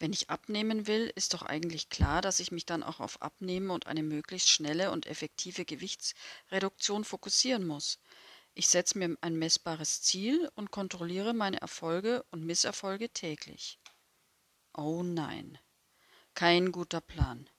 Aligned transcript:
Wenn 0.00 0.14
ich 0.14 0.30
abnehmen 0.30 0.86
will, 0.86 1.12
ist 1.14 1.34
doch 1.34 1.42
eigentlich 1.42 1.90
klar, 1.90 2.22
dass 2.22 2.40
ich 2.40 2.50
mich 2.50 2.64
dann 2.64 2.82
auch 2.82 3.00
auf 3.00 3.20
Abnehmen 3.20 3.68
und 3.68 3.86
eine 3.86 4.02
möglichst 4.02 4.48
schnelle 4.48 4.92
und 4.92 5.04
effektive 5.04 5.66
Gewichtsreduktion 5.66 7.04
fokussieren 7.04 7.66
muss. 7.66 7.98
Ich 8.54 8.68
setze 8.68 8.98
mir 8.98 9.14
ein 9.20 9.38
messbares 9.38 10.00
Ziel 10.00 10.50
und 10.54 10.70
kontrolliere 10.70 11.34
meine 11.34 11.60
Erfolge 11.60 12.24
und 12.30 12.46
Misserfolge 12.46 13.10
täglich. 13.10 13.78
Oh 14.72 15.02
nein, 15.02 15.58
kein 16.34 16.72
guter 16.72 17.02
Plan. 17.02 17.50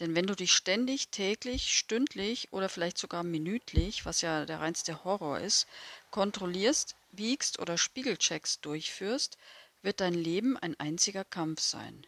Denn 0.00 0.16
wenn 0.16 0.26
du 0.26 0.34
dich 0.34 0.52
ständig, 0.52 1.10
täglich, 1.10 1.72
stündlich 1.72 2.52
oder 2.52 2.68
vielleicht 2.68 2.98
sogar 2.98 3.22
minütlich, 3.22 4.04
was 4.04 4.22
ja 4.22 4.44
der 4.44 4.58
reinste 4.58 5.04
Horror 5.04 5.38
ist, 5.38 5.68
kontrollierst, 6.10 6.96
wiegst 7.12 7.60
oder 7.60 7.78
Spiegelchecks 7.78 8.60
durchführst, 8.60 9.38
wird 9.82 10.00
dein 10.00 10.14
Leben 10.14 10.56
ein 10.56 10.78
einziger 10.80 11.24
Kampf 11.24 11.60
sein. 11.60 12.06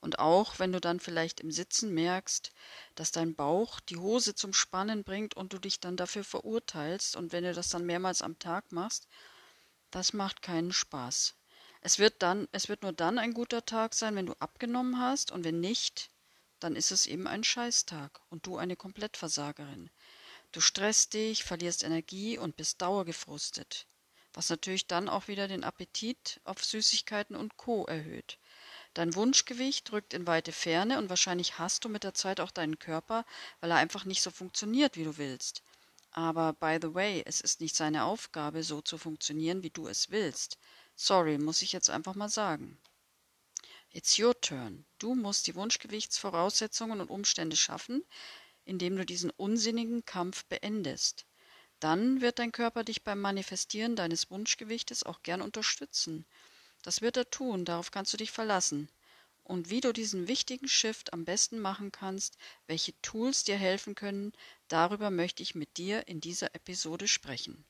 Und 0.00 0.18
auch 0.18 0.58
wenn 0.58 0.72
du 0.72 0.80
dann 0.80 1.00
vielleicht 1.00 1.40
im 1.40 1.50
Sitzen 1.50 1.94
merkst, 1.94 2.52
dass 2.94 3.12
dein 3.12 3.34
Bauch 3.34 3.80
die 3.80 3.96
Hose 3.96 4.34
zum 4.34 4.52
Spannen 4.52 5.02
bringt 5.02 5.34
und 5.34 5.52
du 5.52 5.58
dich 5.58 5.80
dann 5.80 5.96
dafür 5.96 6.24
verurteilst 6.24 7.16
und 7.16 7.32
wenn 7.32 7.44
du 7.44 7.54
das 7.54 7.70
dann 7.70 7.86
mehrmals 7.86 8.20
am 8.20 8.38
Tag 8.38 8.70
machst, 8.72 9.08
das 9.90 10.12
macht 10.12 10.42
keinen 10.42 10.72
Spaß. 10.72 11.34
Es 11.80 11.98
wird 11.98 12.22
dann, 12.22 12.48
es 12.52 12.68
wird 12.68 12.82
nur 12.82 12.92
dann 12.92 13.18
ein 13.18 13.32
guter 13.32 13.64
Tag 13.64 13.94
sein, 13.94 14.16
wenn 14.16 14.26
du 14.26 14.34
abgenommen 14.40 14.98
hast 14.98 15.32
und 15.32 15.44
wenn 15.44 15.60
nicht, 15.60 16.10
dann 16.60 16.76
ist 16.76 16.90
es 16.90 17.06
eben 17.06 17.26
ein 17.26 17.44
Scheißtag 17.44 18.20
und 18.30 18.46
du 18.46 18.56
eine 18.56 18.76
Komplettversagerin. 18.76 19.90
Du 20.52 20.60
stresst 20.60 21.14
dich, 21.14 21.44
verlierst 21.44 21.82
Energie 21.82 22.38
und 22.38 22.56
bist 22.56 22.82
dauergefrustet 22.82 23.86
was 24.34 24.50
natürlich 24.50 24.88
dann 24.88 25.08
auch 25.08 25.28
wieder 25.28 25.46
den 25.46 25.62
Appetit 25.62 26.40
auf 26.44 26.62
Süßigkeiten 26.64 27.36
und 27.36 27.56
Co. 27.56 27.84
erhöht. 27.86 28.38
Dein 28.92 29.14
Wunschgewicht 29.14 29.92
rückt 29.92 30.12
in 30.12 30.26
weite 30.26 30.52
Ferne 30.52 30.98
und 30.98 31.08
wahrscheinlich 31.08 31.58
hast 31.58 31.84
du 31.84 31.88
mit 31.88 32.04
der 32.04 32.14
Zeit 32.14 32.40
auch 32.40 32.50
deinen 32.50 32.78
Körper, 32.78 33.24
weil 33.60 33.70
er 33.70 33.76
einfach 33.76 34.04
nicht 34.04 34.22
so 34.22 34.30
funktioniert, 34.30 34.96
wie 34.96 35.04
du 35.04 35.16
willst. 35.16 35.62
Aber 36.10 36.52
by 36.52 36.78
the 36.82 36.94
way, 36.94 37.22
es 37.26 37.40
ist 37.40 37.60
nicht 37.60 37.76
seine 37.76 38.04
Aufgabe, 38.04 38.62
so 38.62 38.80
zu 38.82 38.98
funktionieren, 38.98 39.62
wie 39.62 39.70
du 39.70 39.86
es 39.86 40.10
willst. 40.10 40.58
Sorry, 40.96 41.38
muss 41.38 41.62
ich 41.62 41.72
jetzt 41.72 41.90
einfach 41.90 42.14
mal 42.14 42.28
sagen. 42.28 42.78
It's 43.90 44.18
your 44.18 44.40
turn. 44.40 44.84
Du 44.98 45.14
musst 45.14 45.46
die 45.46 45.54
Wunschgewichtsvoraussetzungen 45.54 47.00
und 47.00 47.10
Umstände 47.10 47.56
schaffen, 47.56 48.04
indem 48.64 48.96
du 48.96 49.06
diesen 49.06 49.30
unsinnigen 49.30 50.04
Kampf 50.04 50.44
beendest 50.46 51.24
dann 51.84 52.22
wird 52.22 52.38
dein 52.38 52.50
Körper 52.50 52.82
dich 52.82 53.04
beim 53.04 53.20
Manifestieren 53.20 53.94
deines 53.94 54.30
Wunschgewichtes 54.30 55.02
auch 55.02 55.22
gern 55.22 55.42
unterstützen. 55.42 56.24
Das 56.80 57.02
wird 57.02 57.18
er 57.18 57.28
tun, 57.28 57.66
darauf 57.66 57.90
kannst 57.90 58.10
du 58.14 58.16
dich 58.16 58.30
verlassen. 58.30 58.88
Und 59.42 59.68
wie 59.68 59.82
du 59.82 59.92
diesen 59.92 60.26
wichtigen 60.26 60.66
Shift 60.66 61.12
am 61.12 61.26
besten 61.26 61.58
machen 61.58 61.92
kannst, 61.92 62.38
welche 62.66 62.98
Tools 63.02 63.44
dir 63.44 63.58
helfen 63.58 63.94
können, 63.94 64.32
darüber 64.68 65.10
möchte 65.10 65.42
ich 65.42 65.54
mit 65.54 65.76
dir 65.76 66.08
in 66.08 66.22
dieser 66.22 66.54
Episode 66.54 67.06
sprechen. 67.06 67.66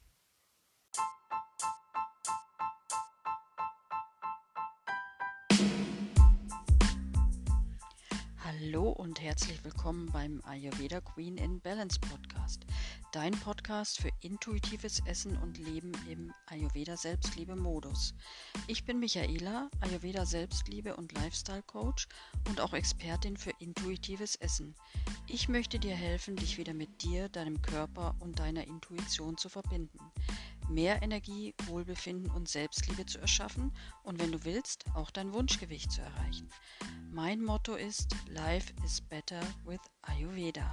Hallo 8.64 8.88
und 8.88 9.20
herzlich 9.20 9.62
willkommen 9.62 10.10
beim 10.10 10.40
Ayurveda 10.44 11.02
Queen 11.02 11.36
in 11.36 11.60
Balance 11.60 12.00
Podcast, 12.00 12.64
dein 13.12 13.32
Podcast 13.32 14.00
für 14.00 14.08
intuitives 14.22 15.02
Essen 15.04 15.36
und 15.36 15.58
Leben 15.58 15.92
im 16.08 16.32
Ayurveda 16.46 16.96
Selbstliebe 16.96 17.56
Modus. 17.56 18.14
Ich 18.66 18.84
bin 18.84 19.00
Michaela, 19.00 19.68
Ayurveda 19.80 20.24
Selbstliebe 20.24 20.96
und 20.96 21.12
Lifestyle 21.12 21.62
Coach 21.62 22.08
und 22.48 22.58
auch 22.58 22.72
Expertin 22.72 23.36
für 23.36 23.52
intuitives 23.58 24.34
Essen. 24.36 24.74
Ich 25.26 25.50
möchte 25.50 25.78
dir 25.78 25.94
helfen, 25.94 26.34
dich 26.34 26.56
wieder 26.56 26.72
mit 26.72 27.02
dir, 27.02 27.28
deinem 27.28 27.60
Körper 27.60 28.14
und 28.20 28.38
deiner 28.38 28.66
Intuition 28.66 29.36
zu 29.36 29.50
verbinden 29.50 29.98
mehr 30.68 31.02
Energie, 31.02 31.54
Wohlbefinden 31.66 32.30
und 32.30 32.48
Selbstliebe 32.48 33.06
zu 33.06 33.18
erschaffen 33.18 33.72
und 34.02 34.20
wenn 34.20 34.32
du 34.32 34.44
willst, 34.44 34.84
auch 34.94 35.10
dein 35.10 35.32
Wunschgewicht 35.32 35.92
zu 35.92 36.02
erreichen. 36.02 36.48
Mein 37.10 37.42
Motto 37.42 37.74
ist 37.74 38.14
Life 38.28 38.72
is 38.84 39.00
better 39.00 39.40
with 39.64 39.80
Ayurveda. 40.02 40.70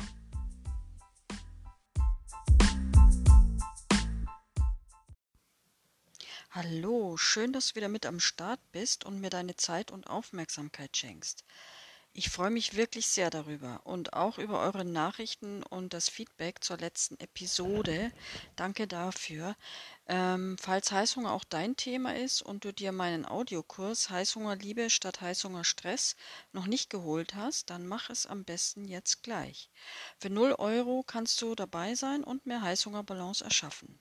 Hallo, 6.53 7.15
schön, 7.15 7.53
dass 7.53 7.69
du 7.69 7.75
wieder 7.75 7.87
mit 7.87 8.05
am 8.05 8.19
Start 8.19 8.59
bist 8.73 9.05
und 9.05 9.21
mir 9.21 9.29
deine 9.29 9.55
Zeit 9.55 9.89
und 9.89 10.07
Aufmerksamkeit 10.07 10.97
schenkst. 10.97 11.45
Ich 12.13 12.29
freue 12.29 12.51
mich 12.51 12.75
wirklich 12.75 13.07
sehr 13.07 13.29
darüber 13.29 13.81
und 13.85 14.13
auch 14.13 14.37
über 14.37 14.59
eure 14.59 14.83
Nachrichten 14.85 15.63
und 15.63 15.93
das 15.93 16.09
Feedback 16.09 16.63
zur 16.63 16.77
letzten 16.77 17.17
Episode. 17.19 18.11
Danke 18.57 18.85
dafür. 18.87 19.55
Ähm, 20.07 20.57
falls 20.59 20.91
Heißhunger 20.91 21.31
auch 21.31 21.45
dein 21.45 21.77
Thema 21.77 22.15
ist 22.15 22.41
und 22.41 22.65
du 22.65 22.73
dir 22.73 22.91
meinen 22.91 23.25
Audiokurs 23.25 24.09
Heißhunger 24.09 24.57
Liebe 24.57 24.89
statt 24.89 25.21
Heißhunger 25.21 25.63
Stress 25.63 26.15
noch 26.51 26.67
nicht 26.67 26.89
geholt 26.89 27.35
hast, 27.35 27.69
dann 27.69 27.87
mach 27.87 28.09
es 28.09 28.25
am 28.25 28.43
besten 28.43 28.85
jetzt 28.85 29.23
gleich. 29.23 29.69
Für 30.17 30.29
0 30.29 30.53
Euro 30.59 31.03
kannst 31.03 31.41
du 31.41 31.55
dabei 31.55 31.95
sein 31.95 32.23
und 32.25 32.45
mehr 32.45 32.61
Heißhungerbalance 32.61 33.43
erschaffen. 33.43 33.99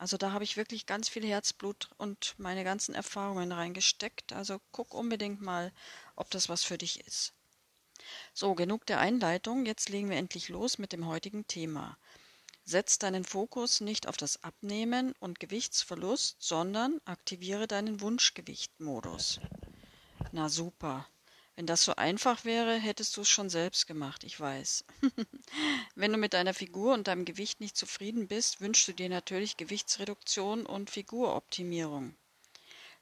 Also 0.00 0.16
da 0.16 0.32
habe 0.32 0.44
ich 0.44 0.56
wirklich 0.56 0.86
ganz 0.86 1.10
viel 1.10 1.26
Herzblut 1.26 1.90
und 1.98 2.34
meine 2.38 2.64
ganzen 2.64 2.94
Erfahrungen 2.94 3.52
reingesteckt. 3.52 4.32
Also 4.32 4.58
guck 4.72 4.94
unbedingt 4.94 5.42
mal, 5.42 5.74
ob 6.16 6.30
das 6.30 6.48
was 6.48 6.64
für 6.64 6.78
dich 6.78 7.06
ist. 7.06 7.34
So, 8.32 8.54
genug 8.54 8.86
der 8.86 8.98
Einleitung. 8.98 9.66
Jetzt 9.66 9.90
legen 9.90 10.08
wir 10.08 10.16
endlich 10.16 10.48
los 10.48 10.78
mit 10.78 10.94
dem 10.94 11.06
heutigen 11.06 11.46
Thema. 11.46 11.98
Setz 12.64 12.98
deinen 12.98 13.24
Fokus 13.24 13.82
nicht 13.82 14.08
auf 14.08 14.16
das 14.16 14.42
Abnehmen 14.42 15.12
und 15.20 15.38
Gewichtsverlust, 15.38 16.36
sondern 16.38 16.98
aktiviere 17.04 17.68
deinen 17.68 18.00
Wunschgewichtmodus. 18.00 19.38
Na 20.32 20.48
super. 20.48 21.06
Wenn 21.60 21.66
das 21.66 21.84
so 21.84 21.94
einfach 21.94 22.46
wäre, 22.46 22.74
hättest 22.74 23.18
du 23.18 23.20
es 23.20 23.28
schon 23.28 23.50
selbst 23.50 23.86
gemacht, 23.86 24.24
ich 24.24 24.40
weiß. 24.40 24.82
Wenn 25.94 26.10
du 26.10 26.16
mit 26.16 26.32
deiner 26.32 26.54
Figur 26.54 26.94
und 26.94 27.06
deinem 27.06 27.26
Gewicht 27.26 27.60
nicht 27.60 27.76
zufrieden 27.76 28.28
bist, 28.28 28.62
wünschst 28.62 28.88
du 28.88 28.94
dir 28.94 29.10
natürlich 29.10 29.58
Gewichtsreduktion 29.58 30.64
und 30.64 30.88
Figuroptimierung. 30.88 32.16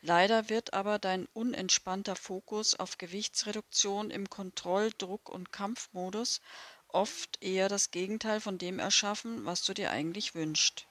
Leider 0.02 0.48
wird 0.48 0.74
aber 0.74 0.98
dein 0.98 1.26
unentspannter 1.34 2.16
Fokus 2.16 2.74
auf 2.74 2.98
Gewichtsreduktion 2.98 4.10
im 4.10 4.28
Kontroll-, 4.28 4.90
Druck- 4.98 5.28
und 5.28 5.52
Kampfmodus 5.52 6.40
oft 6.88 7.40
eher 7.40 7.68
das 7.68 7.92
Gegenteil 7.92 8.40
von 8.40 8.58
dem 8.58 8.80
erschaffen, 8.80 9.46
was 9.46 9.62
du 9.62 9.72
dir 9.72 9.92
eigentlich 9.92 10.34
wünschst. 10.34 10.88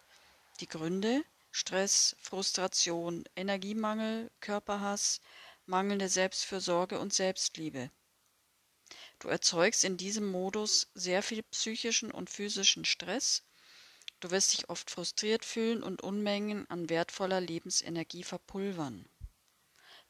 Die 0.61 0.69
Gründe 0.69 1.22
Stress, 1.51 2.16
Frustration, 2.22 3.23
Energiemangel, 3.35 4.29
Körperhass, 4.41 5.22
mangelnde 5.67 6.09
Selbstfürsorge 6.09 7.00
und 7.00 7.13
Selbstliebe. 7.13 7.91
Du 9.19 9.28
erzeugst 9.28 9.83
in 9.83 9.97
diesem 9.97 10.31
Modus 10.31 10.89
sehr 10.94 11.22
viel 11.22 11.44
psychischen 11.44 12.11
und 12.11 12.29
physischen 12.29 12.85
Stress. 12.85 13.44
Du 14.19 14.31
wirst 14.31 14.53
dich 14.53 14.69
oft 14.69 14.89
frustriert 14.89 15.45
fühlen 15.45 15.83
und 15.83 16.01
Unmengen 16.01 16.69
an 16.69 16.89
wertvoller 16.89 17.41
Lebensenergie 17.41 18.23
verpulvern. 18.23 19.07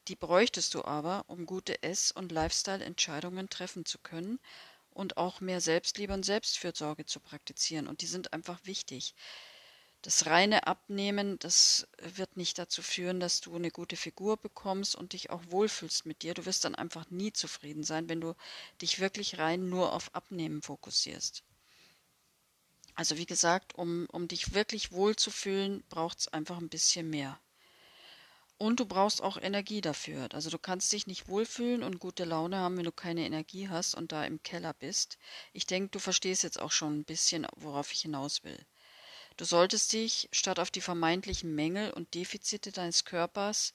Die 0.07 0.16
bräuchtest 0.16 0.73
du 0.73 0.85
aber, 0.85 1.25
um 1.28 1.46
gute 1.46 1.84
Ess- 1.84 2.12
und 2.12 2.31
Lifestyle-Entscheidungen 2.31 3.50
treffen 3.50 3.84
zu 3.85 3.97
können 4.00 4.40
und 4.90 5.17
auch 5.17 5.41
mehr 5.41 5.59
Selbstliebe 5.59 6.13
und 6.13 6.23
Selbstfürsorge 6.23 7.06
zu 7.06 7.19
praktizieren. 7.19 7.88
Und 7.88 8.01
die 8.01 8.07
sind 8.07 8.31
einfach 8.31 8.59
wichtig. 8.63 9.16
Das 10.03 10.28
reine 10.28 10.68
Abnehmen, 10.68 11.40
das 11.40 11.88
wird 11.97 12.38
nicht 12.38 12.58
dazu 12.59 12.81
führen, 12.81 13.19
dass 13.19 13.41
du 13.41 13.56
eine 13.56 13.72
gute 13.72 13.97
Figur 13.97 14.38
bekommst 14.38 14.96
und 14.96 15.13
dich 15.13 15.31
auch 15.31 15.41
wohlfühlst 15.50 16.06
mit 16.06 16.22
dir. 16.22 16.34
Du 16.34 16.46
wirst 16.46 16.66
dann 16.66 16.76
einfach 16.76 17.09
nie 17.09 17.34
zufrieden 17.34 17.84
sein, 17.84 18.08
wenn 18.08 18.22
du 18.22 18.35
dich 18.82 18.99
wirklich 18.99 19.38
rein 19.40 19.70
nur 19.70 19.94
auf 19.94 20.14
Abnehmen 20.14 20.61
fokussierst. 20.61 21.44
Also 22.96 23.17
wie 23.17 23.26
gesagt, 23.26 23.76
um, 23.76 24.08
um 24.11 24.28
dich 24.28 24.53
wirklich 24.53 24.91
wohlzufühlen, 24.91 25.84
braucht 25.90 26.20
es 26.20 26.28
einfach 26.28 26.58
ein 26.58 26.70
bisschen 26.70 27.09
mehr. 27.09 27.40
Und 28.58 28.79
du 28.79 28.85
brauchst 28.88 29.22
auch 29.22 29.38
Energie 29.38 29.82
dafür. 29.82 30.29
Also 30.34 30.50
du 30.50 30.58
kannst 30.58 30.91
dich 30.91 31.05
nicht 31.05 31.28
wohlfühlen 31.28 31.84
und 31.84 32.00
gute 32.00 32.23
Laune 32.23 32.58
haben, 32.58 32.78
wenn 32.78 32.85
du 32.85 32.91
keine 32.91 33.23
Energie 33.23 33.70
hast 33.70 33.93
und 33.93 34.11
da 34.11 34.26
im 34.26 34.41
Keller 34.41 34.73
bist. 34.73 35.20
Ich 35.53 35.67
denke, 35.67 35.90
du 35.90 36.00
verstehst 36.00 36.41
jetzt 36.41 36.59
auch 36.59 36.72
schon 36.72 37.00
ein 37.00 37.03
bisschen, 37.03 37.46
worauf 37.55 37.91
ich 37.93 38.02
hinaus 38.02 38.43
will. 38.43 38.58
Du 39.37 39.45
solltest 39.45 39.93
dich 39.93 40.29
statt 40.31 40.59
auf 40.59 40.72
die 40.72 40.81
vermeintlichen 40.81 41.53
Mängel 41.53 41.91
und 41.91 42.16
Defizite 42.16 42.72
deines 42.72 43.05
Körpers 43.05 43.73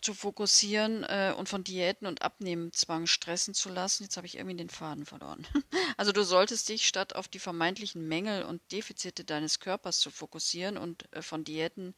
zu 0.00 0.12
fokussieren 0.12 1.04
äh, 1.04 1.34
und 1.36 1.48
von 1.48 1.64
Diäten 1.64 2.06
und 2.06 2.22
Abnehmenzwang 2.22 3.06
stressen 3.06 3.54
zu 3.54 3.68
lassen. 3.68 4.04
Jetzt 4.04 4.16
habe 4.16 4.26
ich 4.26 4.36
irgendwie 4.36 4.56
den 4.56 4.70
Faden 4.70 5.06
verloren. 5.06 5.46
Also 5.96 6.12
du 6.12 6.22
solltest 6.22 6.68
dich 6.68 6.86
statt 6.86 7.16
auf 7.16 7.26
die 7.26 7.40
vermeintlichen 7.40 8.06
Mängel 8.06 8.44
und 8.44 8.62
Defizite 8.70 9.24
deines 9.24 9.58
Körpers 9.58 9.98
zu 9.98 10.10
fokussieren 10.10 10.78
und 10.78 11.12
äh, 11.12 11.22
von 11.22 11.42
Diäten 11.42 11.94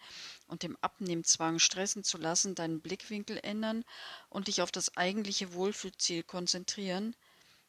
und 0.47 0.63
dem 0.63 0.79
Abnehmenzwang 0.81 1.59
stressen 1.59 2.03
zu 2.03 2.17
lassen, 2.17 2.55
deinen 2.55 2.81
Blickwinkel 2.81 3.39
ändern 3.43 3.85
und 4.31 4.49
dich 4.49 4.63
auf 4.63 4.73
das 4.73 4.97
eigentliche 4.97 5.53
Wohlfühlziel 5.53 6.23
konzentrieren, 6.23 7.15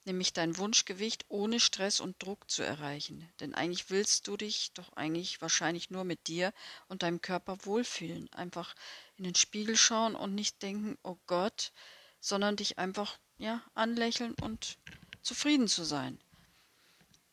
nämlich 0.06 0.33
dein 0.33 0.57
Wunschgewicht 0.57 1.25
ohne 1.30 1.59
Stress 1.59 2.00
und 2.00 2.21
Druck 2.21 2.50
zu 2.50 2.63
erreichen. 2.63 3.30
Denn 3.39 3.53
eigentlich 3.53 3.89
willst 3.89 4.27
du 4.27 4.38
dich 4.38 4.71
doch 4.74 4.94
eigentlich 4.94 5.42
wahrscheinlich 5.42 5.89
nur 5.89 6.03
mit 6.03 6.27
dir 6.27 6.53
und 6.88 7.03
deinem 7.03 7.21
Körper 7.21 7.65
wohlfühlen. 7.65 8.31
Einfach 8.33 8.75
in 9.18 9.24
den 9.24 9.36
Spiegel 9.36 9.75
schauen 9.75 10.15
und 10.15 10.33
nicht 10.36 10.62
denken, 10.62 10.98
oh 11.03 11.18
Gott, 11.27 11.71
sondern 12.19 12.56
dich 12.56 12.80
einfach 12.80 13.19
ja, 13.38 13.62
anlächeln 13.74 14.36
und 14.42 14.77
zufrieden 15.21 15.68
zu 15.68 15.83
sein. 15.83 16.19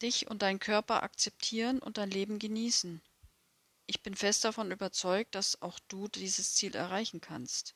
Dich 0.02 0.28
und 0.28 0.42
deinen 0.42 0.60
Körper 0.60 1.02
akzeptieren 1.02 1.78
und 1.80 1.98
dein 1.98 2.10
Leben 2.10 2.38
genießen. 2.38 3.00
Ich 3.86 4.02
bin 4.02 4.14
fest 4.14 4.44
davon 4.44 4.70
überzeugt, 4.70 5.34
dass 5.34 5.62
auch 5.62 5.78
du 5.88 6.08
dieses 6.08 6.54
Ziel 6.54 6.74
erreichen 6.76 7.20
kannst. 7.20 7.74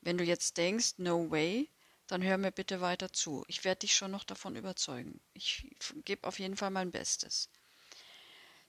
Wenn 0.00 0.16
du 0.16 0.24
jetzt 0.24 0.56
denkst, 0.56 0.94
no 0.98 1.30
way, 1.30 1.68
dann 2.10 2.22
hör 2.22 2.38
mir 2.38 2.50
bitte 2.50 2.80
weiter 2.80 3.12
zu. 3.12 3.44
Ich 3.48 3.64
werde 3.64 3.80
dich 3.80 3.94
schon 3.94 4.10
noch 4.10 4.24
davon 4.24 4.56
überzeugen. 4.56 5.20
Ich 5.32 5.66
gebe 6.04 6.26
auf 6.26 6.38
jeden 6.38 6.56
Fall 6.56 6.70
mein 6.70 6.90
Bestes. 6.90 7.48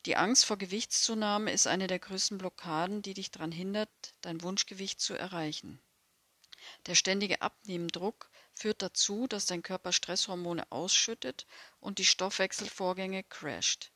Die 0.05 0.15
Angst 0.15 0.45
vor 0.45 0.57
Gewichtszunahme 0.57 1.51
ist 1.51 1.67
eine 1.67 1.87
der 1.87 1.99
größten 1.99 2.37
Blockaden, 2.37 3.01
die 3.01 3.13
dich 3.13 3.31
daran 3.31 3.51
hindert, 3.51 3.89
dein 4.21 4.41
Wunschgewicht 4.41 4.99
zu 4.99 5.13
erreichen. 5.13 5.79
Der 6.85 6.95
ständige 6.95 7.41
Abnehmendruck 7.41 8.29
führt 8.53 8.81
dazu, 8.81 9.27
dass 9.27 9.45
dein 9.45 9.63
Körper 9.63 9.91
Stresshormone 9.91 10.71
ausschüttet 10.71 11.45
und 11.79 11.99
die 11.99 12.05
Stoffwechselvorgänge 12.05 13.23
crasht. 13.23 13.91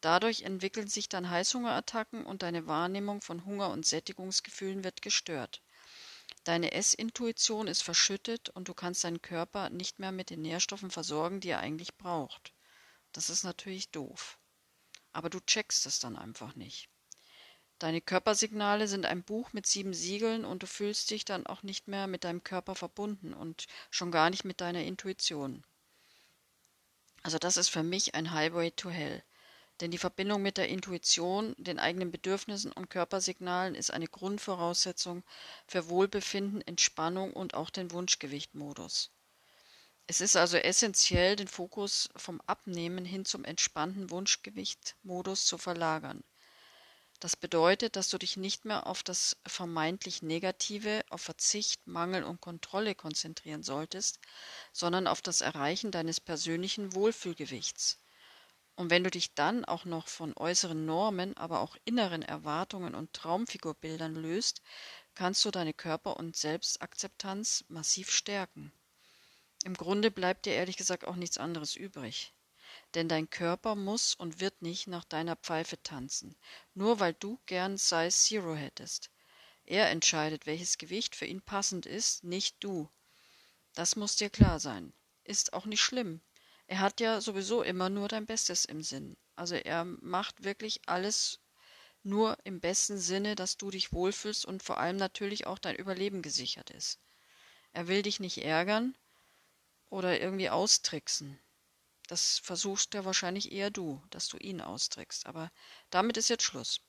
Dadurch 0.00 0.42
entwickeln 0.42 0.88
sich 0.88 1.08
dann 1.08 1.28
Heißhungerattacken 1.28 2.24
und 2.24 2.42
deine 2.42 2.66
Wahrnehmung 2.66 3.20
von 3.20 3.44
Hunger 3.44 3.70
und 3.70 3.84
Sättigungsgefühlen 3.84 4.84
wird 4.84 5.02
gestört. 5.02 5.60
Deine 6.48 6.72
Essintuition 6.72 7.68
ist 7.68 7.82
verschüttet 7.82 8.48
und 8.48 8.68
du 8.68 8.72
kannst 8.72 9.04
deinen 9.04 9.20
Körper 9.20 9.68
nicht 9.68 9.98
mehr 9.98 10.12
mit 10.12 10.30
den 10.30 10.40
Nährstoffen 10.40 10.90
versorgen, 10.90 11.40
die 11.40 11.50
er 11.50 11.58
eigentlich 11.58 11.98
braucht. 11.98 12.54
Das 13.12 13.28
ist 13.28 13.44
natürlich 13.44 13.90
doof. 13.90 14.38
Aber 15.12 15.28
du 15.28 15.40
checkst 15.40 15.84
es 15.84 15.98
dann 15.98 16.16
einfach 16.16 16.54
nicht. 16.54 16.88
Deine 17.78 18.00
Körpersignale 18.00 18.88
sind 18.88 19.04
ein 19.04 19.24
Buch 19.24 19.52
mit 19.52 19.66
sieben 19.66 19.92
Siegeln 19.92 20.46
und 20.46 20.62
du 20.62 20.66
fühlst 20.66 21.10
dich 21.10 21.26
dann 21.26 21.46
auch 21.46 21.62
nicht 21.62 21.86
mehr 21.86 22.06
mit 22.06 22.24
deinem 22.24 22.42
Körper 22.42 22.74
verbunden 22.74 23.34
und 23.34 23.66
schon 23.90 24.10
gar 24.10 24.30
nicht 24.30 24.46
mit 24.46 24.62
deiner 24.62 24.84
Intuition. 24.84 25.62
Also 27.22 27.36
das 27.36 27.58
ist 27.58 27.68
für 27.68 27.82
mich 27.82 28.14
ein 28.14 28.32
Highway 28.32 28.70
to 28.70 28.88
Hell. 28.88 29.22
Denn 29.80 29.90
die 29.92 29.98
Verbindung 29.98 30.42
mit 30.42 30.56
der 30.56 30.68
Intuition, 30.68 31.54
den 31.56 31.78
eigenen 31.78 32.10
Bedürfnissen 32.10 32.72
und 32.72 32.90
Körpersignalen 32.90 33.74
ist 33.74 33.92
eine 33.92 34.08
Grundvoraussetzung 34.08 35.22
für 35.66 35.88
Wohlbefinden, 35.88 36.62
Entspannung 36.62 37.32
und 37.32 37.54
auch 37.54 37.70
den 37.70 37.92
Wunschgewichtmodus. 37.92 39.12
Es 40.08 40.20
ist 40.20 40.36
also 40.36 40.56
essentiell, 40.56 41.36
den 41.36 41.48
Fokus 41.48 42.08
vom 42.16 42.40
Abnehmen 42.46 43.04
hin 43.04 43.24
zum 43.24 43.44
entspannten 43.44 44.10
Wunschgewichtmodus 44.10 45.44
zu 45.44 45.58
verlagern. 45.58 46.24
Das 47.20 47.36
bedeutet, 47.36 47.94
dass 47.94 48.08
du 48.08 48.18
dich 48.18 48.36
nicht 48.36 48.64
mehr 48.64 48.86
auf 48.86 49.02
das 49.02 49.36
vermeintlich 49.46 50.22
Negative, 50.22 51.04
auf 51.10 51.20
Verzicht, 51.20 51.86
Mangel 51.86 52.22
und 52.22 52.40
Kontrolle 52.40 52.94
konzentrieren 52.94 53.62
solltest, 53.62 54.18
sondern 54.72 55.06
auf 55.06 55.20
das 55.20 55.40
Erreichen 55.40 55.90
deines 55.90 56.20
persönlichen 56.20 56.94
Wohlfühlgewichts. 56.94 58.00
Und 58.78 58.90
wenn 58.90 59.02
du 59.02 59.10
dich 59.10 59.34
dann 59.34 59.64
auch 59.64 59.86
noch 59.86 60.06
von 60.06 60.36
äußeren 60.36 60.86
Normen, 60.86 61.36
aber 61.36 61.62
auch 61.62 61.76
inneren 61.84 62.22
Erwartungen 62.22 62.94
und 62.94 63.12
Traumfigurbildern 63.12 64.14
löst, 64.14 64.62
kannst 65.16 65.44
du 65.44 65.50
deine 65.50 65.74
Körper- 65.74 66.16
und 66.16 66.36
Selbstakzeptanz 66.36 67.64
massiv 67.66 68.12
stärken. 68.12 68.70
Im 69.64 69.74
Grunde 69.74 70.12
bleibt 70.12 70.46
dir 70.46 70.52
ehrlich 70.52 70.76
gesagt 70.76 71.08
auch 71.08 71.16
nichts 71.16 71.38
anderes 71.38 71.74
übrig. 71.74 72.32
Denn 72.94 73.08
dein 73.08 73.28
Körper 73.28 73.74
muss 73.74 74.14
und 74.14 74.38
wird 74.38 74.62
nicht 74.62 74.86
nach 74.86 75.02
deiner 75.02 75.34
Pfeife 75.34 75.82
tanzen, 75.82 76.36
nur 76.72 77.00
weil 77.00 77.14
du 77.14 77.40
gern 77.46 77.78
Size 77.78 78.10
Zero 78.10 78.54
hättest. 78.54 79.10
Er 79.64 79.90
entscheidet, 79.90 80.46
welches 80.46 80.78
Gewicht 80.78 81.16
für 81.16 81.26
ihn 81.26 81.42
passend 81.42 81.84
ist, 81.84 82.22
nicht 82.22 82.62
du. 82.62 82.88
Das 83.74 83.96
muss 83.96 84.14
dir 84.14 84.30
klar 84.30 84.60
sein. 84.60 84.92
Ist 85.24 85.52
auch 85.52 85.66
nicht 85.66 85.80
schlimm. 85.80 86.20
Er 86.68 86.80
hat 86.80 87.00
ja 87.00 87.20
sowieso 87.20 87.62
immer 87.62 87.88
nur 87.88 88.08
dein 88.08 88.26
Bestes 88.26 88.64
im 88.64 88.82
Sinn. 88.82 89.16
Also 89.34 89.56
er 89.56 89.84
macht 89.84 90.44
wirklich 90.44 90.80
alles 90.86 91.40
nur 92.02 92.38
im 92.44 92.60
besten 92.60 92.98
Sinne, 92.98 93.34
dass 93.34 93.56
du 93.56 93.70
dich 93.70 93.92
wohlfühlst 93.92 94.46
und 94.46 94.62
vor 94.62 94.78
allem 94.78 94.96
natürlich 94.96 95.46
auch 95.46 95.58
dein 95.58 95.76
Überleben 95.76 96.22
gesichert 96.22 96.70
ist. 96.70 97.00
Er 97.72 97.88
will 97.88 98.02
dich 98.02 98.20
nicht 98.20 98.38
ärgern 98.38 98.96
oder 99.90 100.20
irgendwie 100.20 100.50
austricksen. 100.50 101.40
Das 102.06 102.38
versuchst 102.38 102.94
ja 102.94 103.04
wahrscheinlich 103.04 103.50
eher 103.52 103.70
du, 103.70 104.02
dass 104.10 104.28
du 104.28 104.36
ihn 104.38 104.60
austrickst. 104.60 105.26
Aber 105.26 105.50
damit 105.90 106.16
ist 106.16 106.28
jetzt 106.28 106.44
Schluss. 106.44 106.80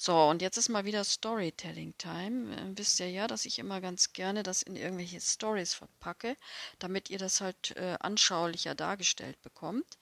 So, 0.00 0.28
und 0.28 0.42
jetzt 0.42 0.56
ist 0.56 0.68
mal 0.68 0.84
wieder 0.84 1.02
Storytelling-Time. 1.02 2.56
Äh, 2.56 2.78
wisst 2.78 3.00
ihr 3.00 3.10
ja, 3.10 3.26
dass 3.26 3.44
ich 3.44 3.58
immer 3.58 3.80
ganz 3.80 4.12
gerne 4.12 4.44
das 4.44 4.62
in 4.62 4.76
irgendwelche 4.76 5.20
Stories 5.20 5.74
verpacke, 5.74 6.36
damit 6.78 7.10
ihr 7.10 7.18
das 7.18 7.40
halt 7.40 7.76
äh, 7.76 7.96
anschaulicher 7.98 8.76
dargestellt 8.76 9.42
bekommt. 9.42 9.98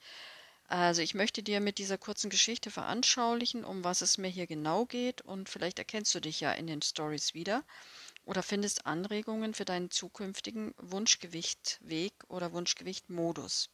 Also 0.67 1.01
ich 1.01 1.15
möchte 1.15 1.41
dir 1.41 1.61
mit 1.61 1.79
dieser 1.79 1.97
kurzen 1.97 2.29
Geschichte 2.29 2.69
veranschaulichen, 2.69 3.65
um 3.65 3.83
was 3.83 4.01
es 4.01 4.19
mir 4.19 4.27
hier 4.27 4.45
genau 4.45 4.85
geht 4.85 5.21
und 5.21 5.49
vielleicht 5.49 5.79
erkennst 5.79 6.13
du 6.13 6.19
dich 6.19 6.41
ja 6.41 6.51
in 6.51 6.67
den 6.67 6.83
Stories 6.83 7.33
wieder 7.33 7.63
oder 8.23 8.43
findest 8.43 8.85
Anregungen 8.85 9.55
für 9.55 9.65
deinen 9.65 9.89
zukünftigen 9.89 10.75
Wunschgewichtweg 10.77 12.13
oder 12.27 12.51
Wunschgewichtmodus. 12.51 13.69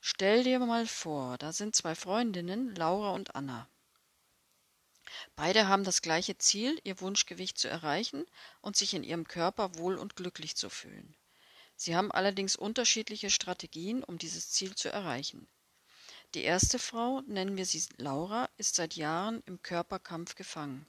Stell 0.00 0.44
dir 0.44 0.60
mal 0.60 0.86
vor, 0.86 1.36
da 1.36 1.52
sind 1.52 1.76
zwei 1.76 1.94
Freundinnen, 1.94 2.74
Laura 2.74 3.10
und 3.10 3.34
Anna. 3.34 3.68
Beide 5.36 5.68
haben 5.68 5.84
das 5.84 6.02
gleiche 6.02 6.38
Ziel, 6.38 6.80
ihr 6.84 7.00
Wunschgewicht 7.00 7.58
zu 7.58 7.68
erreichen 7.68 8.26
und 8.60 8.76
sich 8.76 8.94
in 8.94 9.04
ihrem 9.04 9.26
Körper 9.26 9.76
wohl 9.76 9.96
und 9.96 10.16
glücklich 10.16 10.56
zu 10.56 10.70
fühlen. 10.70 11.16
Sie 11.76 11.96
haben 11.96 12.12
allerdings 12.12 12.56
unterschiedliche 12.56 13.30
Strategien, 13.30 14.04
um 14.04 14.18
dieses 14.18 14.50
Ziel 14.50 14.74
zu 14.74 14.90
erreichen. 14.90 15.48
Die 16.34 16.42
erste 16.42 16.78
Frau, 16.78 17.22
nennen 17.22 17.56
wir 17.56 17.66
sie 17.66 17.82
Laura, 17.96 18.48
ist 18.56 18.76
seit 18.76 18.94
Jahren 18.94 19.42
im 19.46 19.62
Körperkampf 19.62 20.34
gefangen. 20.34 20.86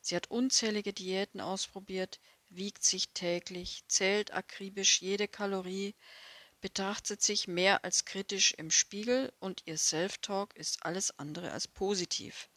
Sie 0.00 0.14
hat 0.14 0.30
unzählige 0.30 0.92
Diäten 0.92 1.40
ausprobiert, 1.40 2.20
wiegt 2.48 2.84
sich 2.84 3.08
täglich, 3.08 3.84
zählt 3.88 4.32
akribisch 4.32 5.00
jede 5.00 5.26
Kalorie, 5.26 5.94
betrachtet 6.60 7.22
sich 7.22 7.48
mehr 7.48 7.84
als 7.84 8.04
kritisch 8.04 8.52
im 8.52 8.70
Spiegel 8.70 9.32
und 9.40 9.62
ihr 9.66 9.78
Self-Talk 9.78 10.54
ist 10.56 10.84
alles 10.84 11.18
andere 11.18 11.50
als 11.50 11.66
positiv. 11.66 12.48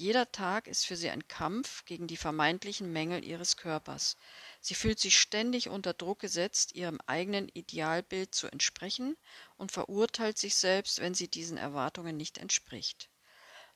Jeder 0.00 0.30
Tag 0.30 0.68
ist 0.68 0.86
für 0.86 0.94
sie 0.94 1.10
ein 1.10 1.26
Kampf 1.26 1.84
gegen 1.84 2.06
die 2.06 2.16
vermeintlichen 2.16 2.92
Mängel 2.92 3.24
ihres 3.24 3.56
Körpers. 3.56 4.16
Sie 4.60 4.76
fühlt 4.76 5.00
sich 5.00 5.18
ständig 5.18 5.70
unter 5.70 5.92
Druck 5.92 6.20
gesetzt, 6.20 6.76
ihrem 6.76 7.00
eigenen 7.06 7.48
Idealbild 7.48 8.32
zu 8.32 8.46
entsprechen 8.46 9.16
und 9.56 9.72
verurteilt 9.72 10.38
sich 10.38 10.54
selbst, 10.54 11.00
wenn 11.00 11.14
sie 11.14 11.26
diesen 11.26 11.58
Erwartungen 11.58 12.16
nicht 12.16 12.38
entspricht. 12.38 13.10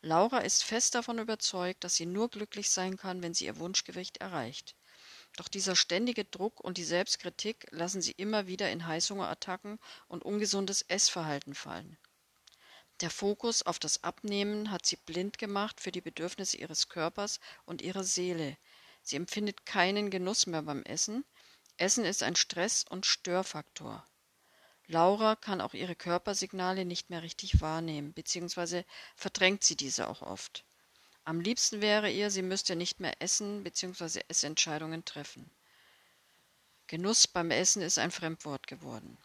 Laura 0.01 0.39
ist 0.39 0.63
fest 0.63 0.95
davon 0.95 1.19
überzeugt, 1.19 1.83
dass 1.83 1.97
sie 1.97 2.07
nur 2.07 2.31
glücklich 2.31 2.71
sein 2.71 2.97
kann, 2.97 3.21
wenn 3.21 3.35
sie 3.35 3.47
ihr 3.47 3.59
Wunschgewicht 3.59 4.19
erreicht. 4.19 4.77
Doch 5.37 5.49
dieser 5.49 5.75
ständige 5.75 6.25
Druck 6.25 6.61
und 6.61 6.79
die 6.79 6.85
Selbstkritik 6.85 7.67
lassen 7.71 8.01
sie 8.01 8.13
immer 8.13 8.47
wieder 8.47 8.71
in 8.71 8.87
Heißhungerattacken 8.87 9.81
und 10.07 10.25
ungesundes 10.25 10.83
Essverhalten 10.83 11.57
fallen. 11.57 11.99
Der 13.03 13.11
Fokus 13.11 13.65
auf 13.65 13.81
das 13.81 14.05
Abnehmen 14.05 14.71
hat 14.71 14.87
sie 14.87 14.95
blind 14.95 15.37
gemacht 15.37 15.81
für 15.81 15.91
die 15.91 16.01
Bedürfnisse 16.01 16.57
ihres 16.57 16.89
Körpers 16.89 17.41
und 17.65 17.83
ihrer 17.83 18.05
Seele. 18.05 18.57
Sie 19.03 19.17
empfindet 19.17 19.67
keinen 19.67 20.09
Genuss 20.09 20.47
mehr 20.47 20.63
beim 20.63 20.85
Essen. 20.85 21.25
Essen 21.79 22.05
ist 22.05 22.23
ein 22.23 22.37
Stress- 22.37 22.85
und 22.89 23.05
Störfaktor. 23.05 24.07
Laura 24.87 25.35
kann 25.35 25.61
auch 25.61 25.75
ihre 25.75 25.97
Körpersignale 25.97 26.85
nicht 26.85 27.11
mehr 27.11 27.25
richtig 27.25 27.61
wahrnehmen, 27.61 28.13
beziehungsweise 28.13 28.85
verdrängt 29.17 29.65
sie 29.65 29.75
diese 29.75 30.07
auch 30.07 30.23
oft. 30.23 30.65
Am 31.25 31.41
liebsten 31.41 31.81
wäre 31.81 32.09
ihr, 32.09 32.31
sie 32.31 32.43
müsste 32.43 32.77
nicht 32.77 33.01
mehr 33.01 33.21
essen 33.21 33.65
beziehungsweise 33.65 34.29
Essentscheidungen 34.31 35.05
treffen. 35.05 35.51
Genuss 36.87 37.27
beim 37.27 37.51
Essen 37.51 37.83
ist 37.83 37.99
ein 37.99 38.13
Fremdwort 38.13 38.69
geworden. 38.69 39.19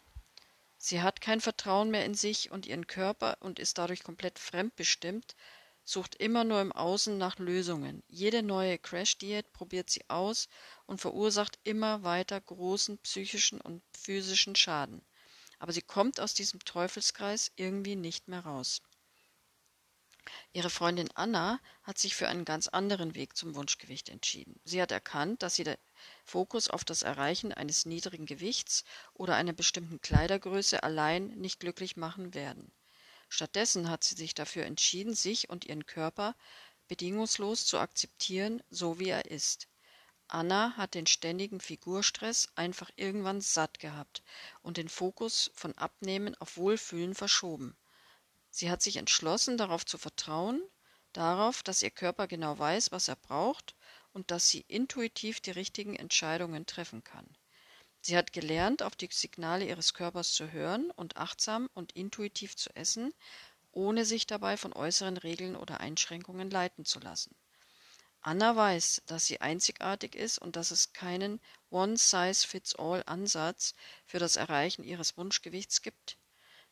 Sie 0.80 1.02
hat 1.02 1.20
kein 1.20 1.40
Vertrauen 1.40 1.90
mehr 1.90 2.04
in 2.04 2.14
sich 2.14 2.52
und 2.52 2.64
ihren 2.64 2.86
Körper 2.86 3.36
und 3.40 3.58
ist 3.58 3.78
dadurch 3.78 4.04
komplett 4.04 4.38
fremdbestimmt, 4.38 5.34
sucht 5.82 6.14
immer 6.14 6.44
nur 6.44 6.60
im 6.60 6.70
Außen 6.70 7.18
nach 7.18 7.38
Lösungen. 7.38 8.04
Jede 8.08 8.42
neue 8.44 8.78
Crash-Diät 8.78 9.52
probiert 9.52 9.90
sie 9.90 10.08
aus 10.08 10.48
und 10.86 11.00
verursacht 11.00 11.58
immer 11.64 12.04
weiter 12.04 12.40
großen 12.40 12.98
psychischen 12.98 13.60
und 13.60 13.82
physischen 13.98 14.54
Schaden. 14.54 15.02
Aber 15.58 15.72
sie 15.72 15.82
kommt 15.82 16.20
aus 16.20 16.34
diesem 16.34 16.60
Teufelskreis 16.60 17.50
irgendwie 17.56 17.96
nicht 17.96 18.28
mehr 18.28 18.40
raus. 18.40 18.80
Ihre 20.52 20.70
Freundin 20.70 21.10
Anna 21.14 21.58
hat 21.82 21.98
sich 21.98 22.14
für 22.14 22.28
einen 22.28 22.44
ganz 22.44 22.68
anderen 22.68 23.14
Weg 23.14 23.36
zum 23.36 23.54
Wunschgewicht 23.54 24.10
entschieden. 24.10 24.60
Sie 24.64 24.80
hat 24.80 24.92
erkannt, 24.92 25.42
dass 25.42 25.56
sie 25.56 25.64
Fokus 26.24 26.68
auf 26.68 26.84
das 26.84 27.02
Erreichen 27.02 27.52
eines 27.52 27.86
niedrigen 27.86 28.26
Gewichts 28.26 28.84
oder 29.14 29.36
einer 29.36 29.52
bestimmten 29.52 30.00
Kleidergröße 30.00 30.82
allein 30.82 31.28
nicht 31.28 31.60
glücklich 31.60 31.96
machen 31.96 32.34
werden. 32.34 32.72
Stattdessen 33.28 33.90
hat 33.90 34.04
sie 34.04 34.14
sich 34.14 34.34
dafür 34.34 34.64
entschieden, 34.64 35.14
sich 35.14 35.50
und 35.50 35.64
ihren 35.66 35.86
Körper 35.86 36.34
bedingungslos 36.88 37.66
zu 37.66 37.78
akzeptieren, 37.78 38.62
so 38.70 38.98
wie 38.98 39.10
er 39.10 39.30
ist. 39.30 39.68
Anna 40.28 40.76
hat 40.76 40.94
den 40.94 41.06
ständigen 41.06 41.60
Figurstress 41.60 42.48
einfach 42.54 42.90
irgendwann 42.96 43.40
satt 43.40 43.78
gehabt 43.78 44.22
und 44.62 44.76
den 44.76 44.88
Fokus 44.88 45.50
von 45.54 45.76
Abnehmen 45.78 46.34
auf 46.36 46.56
Wohlfühlen 46.56 47.14
verschoben. 47.14 47.76
Sie 48.50 48.70
hat 48.70 48.82
sich 48.82 48.96
entschlossen, 48.96 49.56
darauf 49.56 49.86
zu 49.86 49.98
vertrauen, 49.98 50.62
darauf, 51.12 51.62
dass 51.62 51.82
ihr 51.82 51.90
Körper 51.90 52.26
genau 52.26 52.58
weiß, 52.58 52.92
was 52.92 53.08
er 53.08 53.16
braucht 53.16 53.74
und 54.18 54.32
dass 54.32 54.48
sie 54.48 54.64
intuitiv 54.66 55.38
die 55.38 55.52
richtigen 55.52 55.94
Entscheidungen 55.94 56.66
treffen 56.66 57.04
kann. 57.04 57.24
Sie 58.00 58.16
hat 58.16 58.32
gelernt, 58.32 58.82
auf 58.82 58.96
die 58.96 59.08
Signale 59.12 59.64
ihres 59.64 59.94
Körpers 59.94 60.32
zu 60.32 60.50
hören 60.50 60.90
und 60.90 61.16
achtsam 61.16 61.70
und 61.72 61.92
intuitiv 61.92 62.56
zu 62.56 62.74
essen, 62.74 63.14
ohne 63.70 64.04
sich 64.04 64.26
dabei 64.26 64.56
von 64.56 64.72
äußeren 64.72 65.18
Regeln 65.18 65.54
oder 65.54 65.78
Einschränkungen 65.78 66.50
leiten 66.50 66.84
zu 66.84 66.98
lassen. 66.98 67.36
Anna 68.20 68.56
weiß, 68.56 69.02
dass 69.06 69.26
sie 69.26 69.40
einzigartig 69.40 70.16
ist 70.16 70.38
und 70.38 70.56
dass 70.56 70.72
es 70.72 70.92
keinen 70.92 71.40
One-Size-Fits-All-Ansatz 71.70 73.76
für 74.04 74.18
das 74.18 74.34
Erreichen 74.34 74.82
ihres 74.82 75.16
Wunschgewichts 75.16 75.80
gibt. 75.80 76.18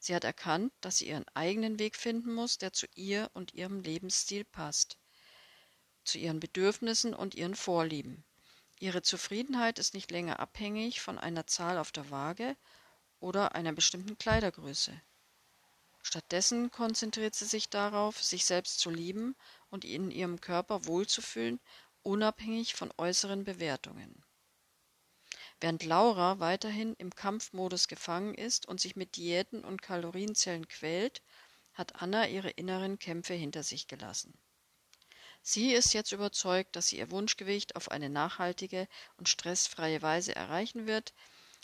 Sie 0.01 0.17
hat 0.17 0.25
erkannt, 0.25 0.73
dass 0.81 0.99
sie 0.99 1.07
ihren 1.07 1.29
eigenen 1.35 1.79
Weg 1.79 1.95
finden 1.95 2.35
muss, 2.35 2.59
der 2.59 2.73
zu 2.73 2.89
ihr 2.97 3.31
und 3.35 3.55
ihrem 3.55 3.79
Lebensstil 3.79 4.45
passt, 4.45 4.99
zu 6.07 6.19
ihren 6.19 6.41
Bedürfnissen 6.41 7.15
und 7.15 7.35
ihren 7.35 7.55
Vorlieben. 7.55 8.25
Ihre 8.79 9.03
Zufriedenheit 9.03 9.79
ist 9.79 9.95
nicht 9.95 10.11
länger 10.11 10.41
abhängig 10.41 11.01
von 11.01 11.19
einer 11.19 11.47
Zahl 11.47 11.79
auf 11.79 11.93
der 11.93 12.11
Waage 12.11 12.57
oder 13.21 13.55
einer 13.55 13.73
bestimmten 13.73 14.19
Kleidergröße. 14.19 14.93
Stattdessen 16.03 16.71
konzentriert 16.71 17.35
sie 17.35 17.47
sich 17.47 17.69
darauf, 17.69 18.23
sich 18.23 18.45
selbst 18.45 18.79
zu 18.79 18.91
lieben 18.91 19.35
und 19.71 19.85
in 19.85 20.11
ihrem 20.11 20.41
Körper 20.41 20.87
wohlzufühlen, 20.87 21.59
unabhängig 22.03 22.75
von 22.75 22.93
äußeren 22.97 23.45
Bewertungen. 23.45 24.23
Während 25.61 25.85
Laura 25.85 26.39
weiterhin 26.39 26.95
im 26.99 27.15
Kampfmodus 27.15 27.89
gefangen 27.89 28.35
ist 28.35 28.67
und 28.67 28.81
sich 28.81 28.95
mit 28.95 29.17
Diäten 29.17 29.65
und 29.65 29.81
Kalorienzellen 29.83 30.69
quält, 30.69 31.23
hat 31.73 32.03
Anna 32.03 32.29
ihre 32.29 32.51
inneren 32.51 32.99
Kämpfe 32.99 33.35
hinter 33.35 33.63
sich 33.63 33.89
gelassen. 33.89 34.39
Sie 35.49 35.75
ist 35.75 35.95
jetzt 35.95 36.11
überzeugt, 36.11 36.75
dass 36.75 36.89
sie 36.89 36.99
ihr 36.99 37.13
Wunschgewicht 37.13 37.77
auf 37.77 37.93
eine 37.93 38.11
nachhaltige 38.11 38.89
und 39.17 39.29
stressfreie 39.29 40.03
Weise 40.03 40.35
erreichen 40.35 40.89
wird, 40.89 41.15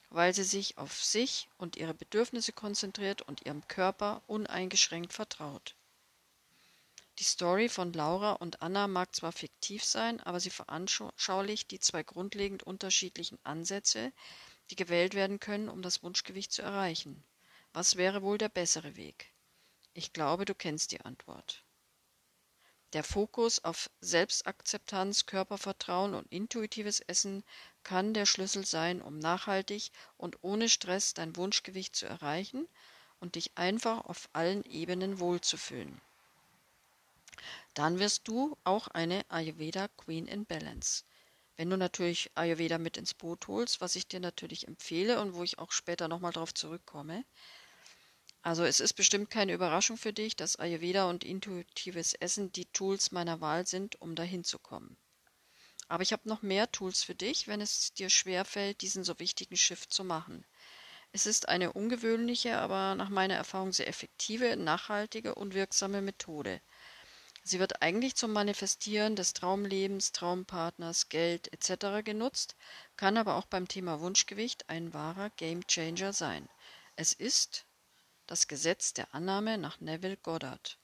weil 0.09 0.33
sie 0.33 0.45
sich 0.45 0.79
auf 0.79 1.03
sich 1.03 1.49
und 1.59 1.77
ihre 1.77 1.93
Bedürfnisse 1.93 2.53
konzentriert 2.53 3.23
und 3.23 3.45
ihrem 3.45 3.67
Körper 3.67 4.23
uneingeschränkt 4.29 5.13
vertraut. 5.13 5.75
Die 7.19 7.25
Story 7.25 7.69
von 7.69 7.93
Laura 7.93 8.35
und 8.35 8.63
Anna 8.63 8.87
mag 8.87 9.17
zwar 9.17 9.33
fiktiv 9.33 9.83
sein, 9.83 10.21
aber 10.21 10.39
sie 10.39 10.51
veranschaulicht 10.51 11.73
die 11.73 11.81
zwei 11.81 12.05
grundlegend 12.05 12.63
unterschiedlichen 12.63 13.41
Ansätze, 13.43 14.13
die 14.71 14.77
gewählt 14.77 15.15
werden 15.15 15.41
können, 15.41 15.69
um 15.69 15.83
das 15.83 16.05
Wunschgewicht 16.05 16.53
zu 16.53 16.63
erreichen. 16.63 17.25
Was 17.73 17.97
wäre 17.97 18.23
wohl 18.23 18.39
der 18.39 18.49
bessere 18.49 18.95
Weg? 18.95 19.33
Ich 19.93 20.13
glaube, 20.13 20.45
du 20.45 20.55
kennst 20.55 20.93
die 20.93 21.01
Antwort. 21.01 21.65
Der 22.93 23.05
Fokus 23.05 23.65
auf 23.65 23.89
Selbstakzeptanz, 24.03 25.25
Körpervertrauen 25.25 26.15
und 26.15 26.31
intuitives 26.31 27.01
Essen 27.01 27.43
kann 27.85 28.13
der 28.13 28.27
Schlüssel 28.27 28.67
sein, 28.67 29.01
um 29.01 29.19
nachhaltig 29.19 29.91
und 30.19 30.37
ohne 30.43 30.69
Stress 30.69 31.15
dein 31.15 31.35
Wunschgewicht 31.37 31.97
zu 31.97 32.05
erreichen 32.05 32.69
und 33.19 33.37
dich 33.37 33.53
einfach 33.55 34.05
auf 34.05 34.29
allen 34.35 34.63
Ebenen 34.65 35.21
wohlzufühlen. 35.21 36.03
Dann 37.73 37.99
wirst 37.99 38.29
du 38.29 38.59
auch 38.65 38.89
eine 38.89 39.25
Ayurveda 39.31 39.89
Queen 39.97 40.27
in 40.27 40.45
Balance. 40.45 41.05
Wenn 41.57 41.71
du 41.71 41.79
natürlich 41.79 42.31
Ayurveda 42.35 42.77
mit 42.77 42.99
ins 42.99 43.15
Boot 43.15 43.49
holst, 43.49 43.81
was 43.81 43.97
ich 43.97 44.07
dir 44.07 44.21
natürlich 44.21 44.69
empfehle 44.69 45.21
und 45.21 45.35
wo 45.35 45.43
ich 45.43 45.59
auch 45.59 45.73
später 45.73 46.09
nochmal 46.09 46.33
darauf 46.33 46.53
zurückkomme, 46.53 47.25
also 48.43 48.65
es 48.65 48.81
ist 48.81 48.95
bestimmt 48.95 49.31
keine 49.31 49.53
Überraschung 49.53 49.97
für 49.97 50.13
dich, 50.13 50.35
dass 50.35 50.57
Ayurveda 50.57 51.09
und 51.09 51.23
intuitives 51.23 52.15
Essen 52.15 52.51
die 52.51 52.67
Tools 52.67 53.13
meiner 53.13 53.41
Wahl 53.41 53.67
sind, 53.67 54.01
um 54.01 54.17
dahin 54.17 54.43
zu 54.43 54.59
kommen. 54.59 54.97
Aber 55.87 56.03
ich 56.03 56.13
habe 56.13 56.29
noch 56.29 56.43
mehr 56.43 56.71
Tools 56.73 57.05
für 57.05 57.15
dich, 57.15 57.47
wenn 57.47 57.61
es 57.61 57.93
dir 57.95 58.11
schwerfällt, 58.11 58.81
diesen 58.81 59.05
so 59.05 59.19
wichtigen 59.21 59.57
Shift 59.57 59.93
zu 59.93 60.03
machen. 60.03 60.45
Es 61.13 61.27
ist 61.27 61.49
eine 61.49 61.73
ungewöhnliche, 61.73 62.59
aber 62.59 62.95
nach 62.97 63.11
meiner 63.11 63.35
Erfahrung 63.35 63.73
sehr 63.73 63.87
effektive, 63.87 64.57
nachhaltige 64.57 65.35
und 65.35 65.55
wirksame 65.55 66.03
Methode. 66.03 66.61
Sie 67.45 67.61
wird 67.61 67.83
eigentlich 67.83 68.17
zum 68.17 68.33
Manifestieren 68.33 69.15
des 69.15 69.35
Traumlebens, 69.35 70.13
Traumpartners, 70.13 71.09
Geld 71.11 71.53
etc. 71.53 72.03
genutzt, 72.03 72.57
kann 72.97 73.17
aber 73.17 73.37
auch 73.37 73.47
beim 73.47 73.69
Thema 73.69 74.01
Wunschgewicht 74.01 74.69
ein 74.69 74.95
wahrer 74.95 75.31
Gamechanger 75.31 76.13
sein. 76.13 76.49
Es 76.97 77.13
ist 77.13 77.67
das 78.27 78.49
Gesetz 78.49 78.93
der 78.95 79.15
Annahme 79.15 79.59
nach 79.59 79.81
Neville 79.81 80.17
Goddard. 80.17 80.79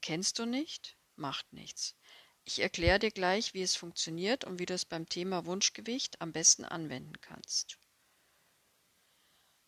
Kennst 0.00 0.38
du 0.38 0.46
nicht? 0.46 0.96
Macht 1.16 1.52
nichts. 1.52 1.96
Ich 2.44 2.58
erkläre 2.58 2.98
dir 2.98 3.10
gleich, 3.10 3.54
wie 3.54 3.62
es 3.62 3.76
funktioniert 3.76 4.44
und 4.44 4.58
wie 4.58 4.66
du 4.66 4.74
es 4.74 4.84
beim 4.84 5.08
Thema 5.08 5.46
Wunschgewicht 5.46 6.20
am 6.20 6.32
besten 6.32 6.64
anwenden 6.64 7.20
kannst. 7.20 7.78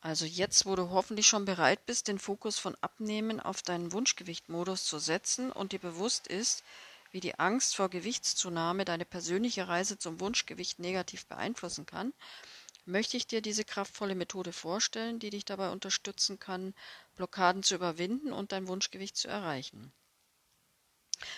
Also 0.01 0.27
jetzt, 0.27 0.67
wo 0.67 0.77
du 0.77 0.91
hoffentlich 0.91 1.27
schon 1.27 1.47
bereit 1.47 1.87
bist, 1.87 2.09
den 2.09 2.19
Fokus 2.19 2.59
von 2.59 2.77
Abnehmen 2.83 3.41
auf 3.41 3.63
deinen 3.63 3.93
Wunschgewichtmodus 3.93 4.85
zu 4.85 4.99
setzen 4.99 5.51
und 5.51 5.73
dir 5.73 5.79
bewusst 5.79 6.27
ist, 6.27 6.63
wie 7.11 7.21
die 7.21 7.39
Angst 7.39 7.77
vor 7.77 7.89
Gewichtszunahme 7.89 8.85
deine 8.85 9.05
persönliche 9.05 9.69
Reise 9.69 9.97
zum 9.97 10.21
Wunschgewicht 10.21 10.79
negativ 10.79 11.27
beeinflussen 11.27 11.87
kann, 11.87 12.13
möchte 12.85 13.17
ich 13.17 13.27
dir 13.27 13.43
diese 13.43 13.65
kraftvolle 13.65 14.15
Methode 14.15 14.53
vorstellen, 14.53 15.19
die 15.19 15.31
dich 15.31 15.45
dabei 15.45 15.71
unterstützen 15.71 16.39
kann, 16.39 16.75
Blockaden 17.17 17.63
zu 17.63 17.75
überwinden 17.75 18.33
und 18.33 18.53
dein 18.53 18.69
Wunschgewicht 18.69 19.17
zu 19.17 19.29
erreichen. 19.29 19.93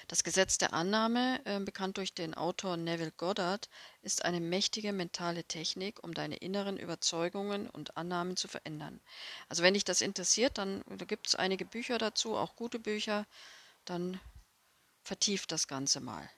Das 0.08 0.24
Gesetz 0.24 0.58
der 0.58 0.72
Annahme, 0.72 1.40
äh, 1.44 1.60
bekannt 1.60 1.98
durch 1.98 2.14
den 2.14 2.34
Autor 2.34 2.76
Neville 2.76 3.12
Goddard, 3.12 3.68
ist 4.02 4.24
eine 4.24 4.40
mächtige 4.40 4.92
mentale 4.92 5.44
Technik, 5.44 6.02
um 6.02 6.14
deine 6.14 6.36
inneren 6.36 6.78
Überzeugungen 6.78 7.68
und 7.68 7.96
Annahmen 7.96 8.36
zu 8.36 8.48
verändern. 8.48 9.00
Also 9.48 9.62
wenn 9.62 9.74
dich 9.74 9.84
das 9.84 10.00
interessiert, 10.00 10.58
dann 10.58 10.82
da 10.88 11.04
gibt 11.04 11.28
es 11.28 11.34
einige 11.34 11.64
Bücher 11.64 11.98
dazu, 11.98 12.36
auch 12.36 12.56
gute 12.56 12.78
Bücher, 12.78 13.26
dann 13.84 14.20
vertieft 15.02 15.52
das 15.52 15.68
Ganze 15.68 16.00
mal. 16.00 16.28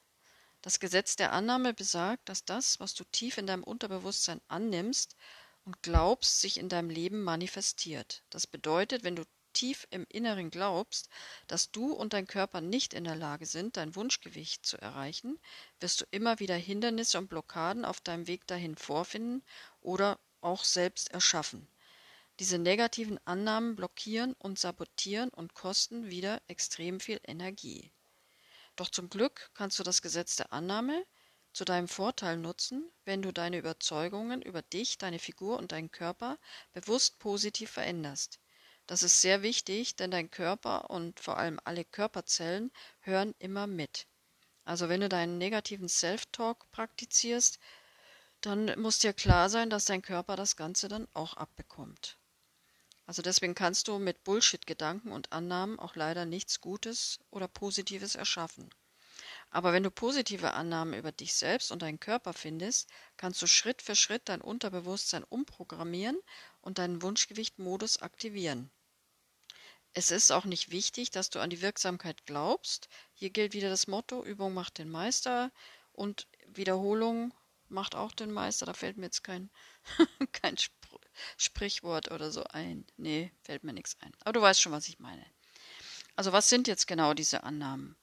Das 0.63 0.81
Gesetz 0.81 1.17
der 1.17 1.33
Annahme 1.33 1.73
besagt, 1.73 2.29
dass 2.29 2.45
das, 2.45 2.81
was 2.81 2.95
du 2.95 3.05
tief 3.05 3.39
in 3.39 3.47
deinem 3.47 3.63
Unterbewusstsein 3.63 4.41
annimmst 4.49 5.17
und 5.65 5.83
glaubst, 5.83 6.41
sich 6.41 6.59
in 6.59 6.69
deinem 6.69 6.91
Leben 6.91 7.23
manifestiert. 7.23 8.25
Das 8.31 8.47
bedeutet, 8.47 9.05
wenn 9.05 9.17
du 9.17 9.25
tief 9.53 9.87
im 9.91 10.07
Inneren 10.09 10.51
glaubst, 10.51 11.09
dass 11.47 11.71
du 11.71 11.93
und 11.93 12.13
dein 12.13 12.27
Körper 12.27 12.61
nicht 12.61 12.95
in 12.95 13.05
der 13.05 13.17
Lage 13.17 13.47
sind, 13.47 13.77
dein 13.77 13.95
Wunschgewicht 13.97 14.65
zu 14.65 14.81
erreichen, 14.81 15.39
wirst 15.81 16.01
du 16.01 16.05
immer 16.11 16.39
wieder 16.39 16.55
Hindernisse 16.55 17.19
und 17.19 17.29
Blockaden 17.29 17.85
auf 17.85 18.01
deinem 18.01 18.27
Weg 18.27 18.47
dahin 18.47 18.77
vorfinden 18.77 19.43
oder 19.81 20.19
auch 20.41 20.65
selbst 20.65 21.11
erschaffen. 21.11 21.67
Diese 22.39 22.59
negativen 22.59 23.19
Annahmen 23.25 23.75
blockieren 23.75 24.35
und 24.39 24.59
sabotieren 24.59 25.31
und 25.31 25.55
kosten 25.55 26.09
wieder 26.09 26.41
extrem 26.47 27.01
viel 27.01 27.21
Energie. 27.25 27.91
Doch 28.79 28.91
zum 28.91 29.11
Glück 29.11 29.51
kannst 29.55 29.81
du 29.81 29.83
das 29.83 30.03
Gesetz 30.03 30.37
der 30.37 30.53
Annahme 30.53 31.05
zu 31.53 31.65
deinem 31.65 31.89
Vorteil 31.89 32.37
nutzen, 32.37 32.89
wenn 33.05 33.23
du 33.23 33.33
deine 33.33 33.59
Überzeugungen 33.59 34.41
über 34.41 34.63
dich, 34.63 34.99
deine 34.99 35.19
Figur 35.19 35.59
und 35.59 35.73
deinen 35.73 35.91
Körper 35.91 36.39
bewusst 36.73 37.19
positiv 37.19 37.73
veränderst. 37.73 38.39
Das 38.87 39.03
ist 39.03 39.21
sehr 39.21 39.43
wichtig, 39.43 39.97
denn 39.97 40.13
dein 40.13 40.31
Körper 40.31 40.91
und 40.91 41.19
vor 41.19 41.39
allem 41.39 41.59
alle 41.65 41.85
Körperzellen 41.85 42.71
hören 43.01 43.35
immer 43.41 43.67
mit. 43.67 44.07
Also 44.65 44.89
wenn 44.89 45.01
du 45.01 45.09
deinen 45.09 45.39
negativen 45.39 45.89
Self-Talk 45.89 46.71
praktizierst, 46.71 47.59
dann 48.43 48.81
muss 48.81 49.01
dir 49.01 49.13
klar 49.13 49.51
sein, 49.51 49.71
dass 49.71 49.87
dein 49.87 50.03
Körper 50.03 50.37
das 50.37 50.55
Ganze 50.55 50.87
dann 50.87 51.09
auch 51.15 51.35
abbekommt. 51.35 52.17
Also 53.09 53.23
deswegen 53.23 53.55
kannst 53.55 53.89
du 53.89 53.99
mit 53.99 54.23
Bullshit-Gedanken 54.23 55.13
und 55.13 55.33
Annahmen 55.33 55.79
auch 55.79 55.97
leider 55.97 56.27
nichts 56.27 56.61
Gutes 56.61 57.21
oder 57.31 57.49
Positives 57.49 58.17
erschaffen. 58.17 58.69
Aber 59.49 59.73
wenn 59.73 59.83
du 59.83 59.91
positive 59.91 60.53
Annahmen 60.53 60.93
über 60.93 61.11
dich 61.11 61.33
selbst 61.33 61.73
und 61.73 61.81
deinen 61.81 62.01
Körper 62.01 62.35
findest, 62.35 62.91
kannst 63.17 63.41
du 63.41 63.47
Schritt 63.47 63.81
für 63.81 63.97
Schritt 63.97 64.29
dein 64.29 64.43
Unterbewusstsein 64.43 65.25
umprogrammieren 65.25 66.19
und 66.61 66.77
deinen 66.77 67.01
Wunschgewicht-Modus 67.01 68.03
aktivieren. 68.03 68.71
Es 69.95 70.11
ist 70.11 70.31
auch 70.31 70.45
nicht 70.45 70.71
wichtig, 70.71 71.11
dass 71.11 71.31
du 71.31 71.41
an 71.41 71.49
die 71.49 71.63
Wirksamkeit 71.63 72.27
glaubst. 72.27 72.91
Hier 73.15 73.31
gilt 73.31 73.55
wieder 73.55 73.71
das 73.71 73.87
Motto, 73.87 74.23
Übung 74.23 74.53
macht 74.53 74.77
den 74.77 74.91
Meister 74.91 75.51
und 75.93 76.29
Wiederholung 76.47 77.33
macht 77.69 77.95
auch 77.95 78.13
den 78.13 78.33
Meister. 78.33 78.67
Da 78.67 78.75
fällt 78.75 78.99
mir 78.99 79.07
jetzt 79.07 79.25
kein, 79.25 79.49
kein 80.33 80.59
Sprichwort 81.37 82.11
oder 82.11 82.31
so 82.31 82.45
ein. 82.45 82.87
Nee, 82.97 83.33
fällt 83.43 83.65
mir 83.65 83.73
nichts 83.73 83.97
ein. 84.01 84.13
Aber 84.21 84.33
du 84.33 84.41
weißt 84.41 84.61
schon, 84.61 84.73
was 84.73 84.89
ich 84.89 84.99
meine. 84.99 85.25
Also 86.17 86.33
was 86.33 86.49
sind 86.49 86.67
jetzt 86.69 86.87
genau 86.87 87.15
diese 87.15 87.45
Annahmen? 87.45 87.97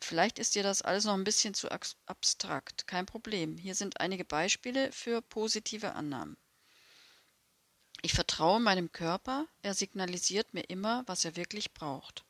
Vielleicht 0.00 0.38
ist 0.38 0.54
dir 0.54 0.62
das 0.62 0.82
alles 0.82 1.04
noch 1.04 1.14
ein 1.14 1.24
bisschen 1.24 1.52
zu 1.54 1.68
abstrakt. 2.06 2.86
Kein 2.86 3.06
Problem. 3.06 3.58
Hier 3.58 3.74
sind 3.74 4.00
einige 4.00 4.24
Beispiele 4.24 4.92
für 4.92 5.20
positive 5.20 5.94
Annahmen. 5.94 6.36
Ich 8.02 8.14
vertraue 8.14 8.60
meinem 8.60 8.92
Körper, 8.92 9.46
er 9.62 9.74
signalisiert 9.74 10.54
mir 10.54 10.62
immer, 10.62 11.02
was 11.06 11.24
er 11.26 11.36
wirklich 11.36 11.74
braucht. 11.74 12.24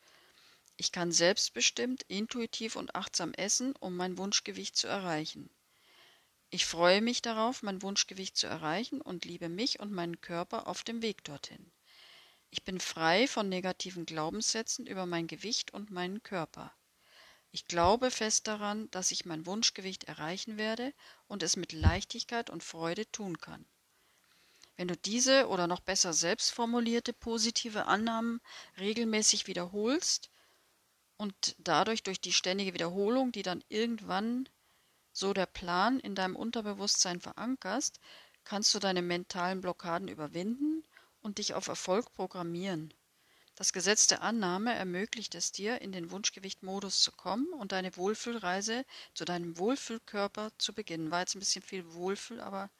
Ich 0.76 0.90
kann 0.90 1.12
selbstbestimmt, 1.12 2.02
intuitiv 2.08 2.74
und 2.74 2.96
achtsam 2.96 3.34
essen, 3.34 3.76
um 3.76 3.96
mein 3.96 4.18
Wunschgewicht 4.18 4.76
zu 4.76 4.88
erreichen. 4.88 5.48
Ich 6.52 6.66
freue 6.66 7.00
mich 7.00 7.22
darauf, 7.22 7.62
mein 7.62 7.80
Wunschgewicht 7.80 8.36
zu 8.36 8.48
erreichen 8.48 9.00
und 9.00 9.24
liebe 9.24 9.48
mich 9.48 9.78
und 9.78 9.92
meinen 9.92 10.20
Körper 10.20 10.66
auf 10.66 10.82
dem 10.82 11.00
Weg 11.00 11.22
dorthin. 11.22 11.70
Ich 12.50 12.64
bin 12.64 12.80
frei 12.80 13.28
von 13.28 13.48
negativen 13.48 14.04
Glaubenssätzen 14.04 14.84
über 14.86 15.06
mein 15.06 15.28
Gewicht 15.28 15.72
und 15.72 15.92
meinen 15.92 16.24
Körper. 16.24 16.72
Ich 17.52 17.68
glaube 17.68 18.10
fest 18.10 18.48
daran, 18.48 18.90
dass 18.90 19.12
ich 19.12 19.24
mein 19.24 19.46
Wunschgewicht 19.46 20.04
erreichen 20.04 20.56
werde 20.56 20.92
und 21.28 21.44
es 21.44 21.54
mit 21.54 21.72
Leichtigkeit 21.72 22.50
und 22.50 22.64
Freude 22.64 23.08
tun 23.12 23.38
kann. 23.38 23.64
Wenn 24.76 24.88
du 24.88 24.96
diese 24.96 25.46
oder 25.48 25.68
noch 25.68 25.80
besser 25.80 26.12
selbst 26.12 26.50
formulierte 26.50 27.12
positive 27.12 27.86
Annahmen 27.86 28.40
regelmäßig 28.76 29.46
wiederholst 29.46 30.30
und 31.16 31.54
dadurch 31.58 32.02
durch 32.02 32.20
die 32.20 32.32
ständige 32.32 32.74
Wiederholung, 32.74 33.30
die 33.30 33.42
dann 33.42 33.62
irgendwann 33.68 34.48
so 35.20 35.34
der 35.34 35.46
Plan 35.46 36.00
in 36.00 36.14
deinem 36.14 36.34
Unterbewusstsein 36.34 37.20
verankerst, 37.20 38.00
kannst 38.44 38.74
du 38.74 38.78
deine 38.78 39.02
mentalen 39.02 39.60
Blockaden 39.60 40.08
überwinden 40.08 40.82
und 41.20 41.38
dich 41.38 41.52
auf 41.54 41.68
Erfolg 41.68 42.12
programmieren. 42.12 42.94
Das 43.54 43.74
Gesetz 43.74 44.06
der 44.06 44.22
Annahme 44.22 44.74
ermöglicht 44.74 45.34
es 45.34 45.52
dir, 45.52 45.82
in 45.82 45.92
den 45.92 46.10
Wunschgewicht-Modus 46.10 47.02
zu 47.02 47.12
kommen 47.12 47.52
und 47.52 47.72
deine 47.72 47.94
Wohlfühlreise 47.98 48.86
zu 49.12 49.26
deinem 49.26 49.58
Wohlfühlkörper 49.58 50.52
zu 50.56 50.72
beginnen. 50.72 51.10
War 51.10 51.20
jetzt 51.20 51.36
ein 51.36 51.40
bisschen 51.40 51.62
viel 51.62 51.92
Wohlfühl, 51.92 52.40
aber 52.40 52.70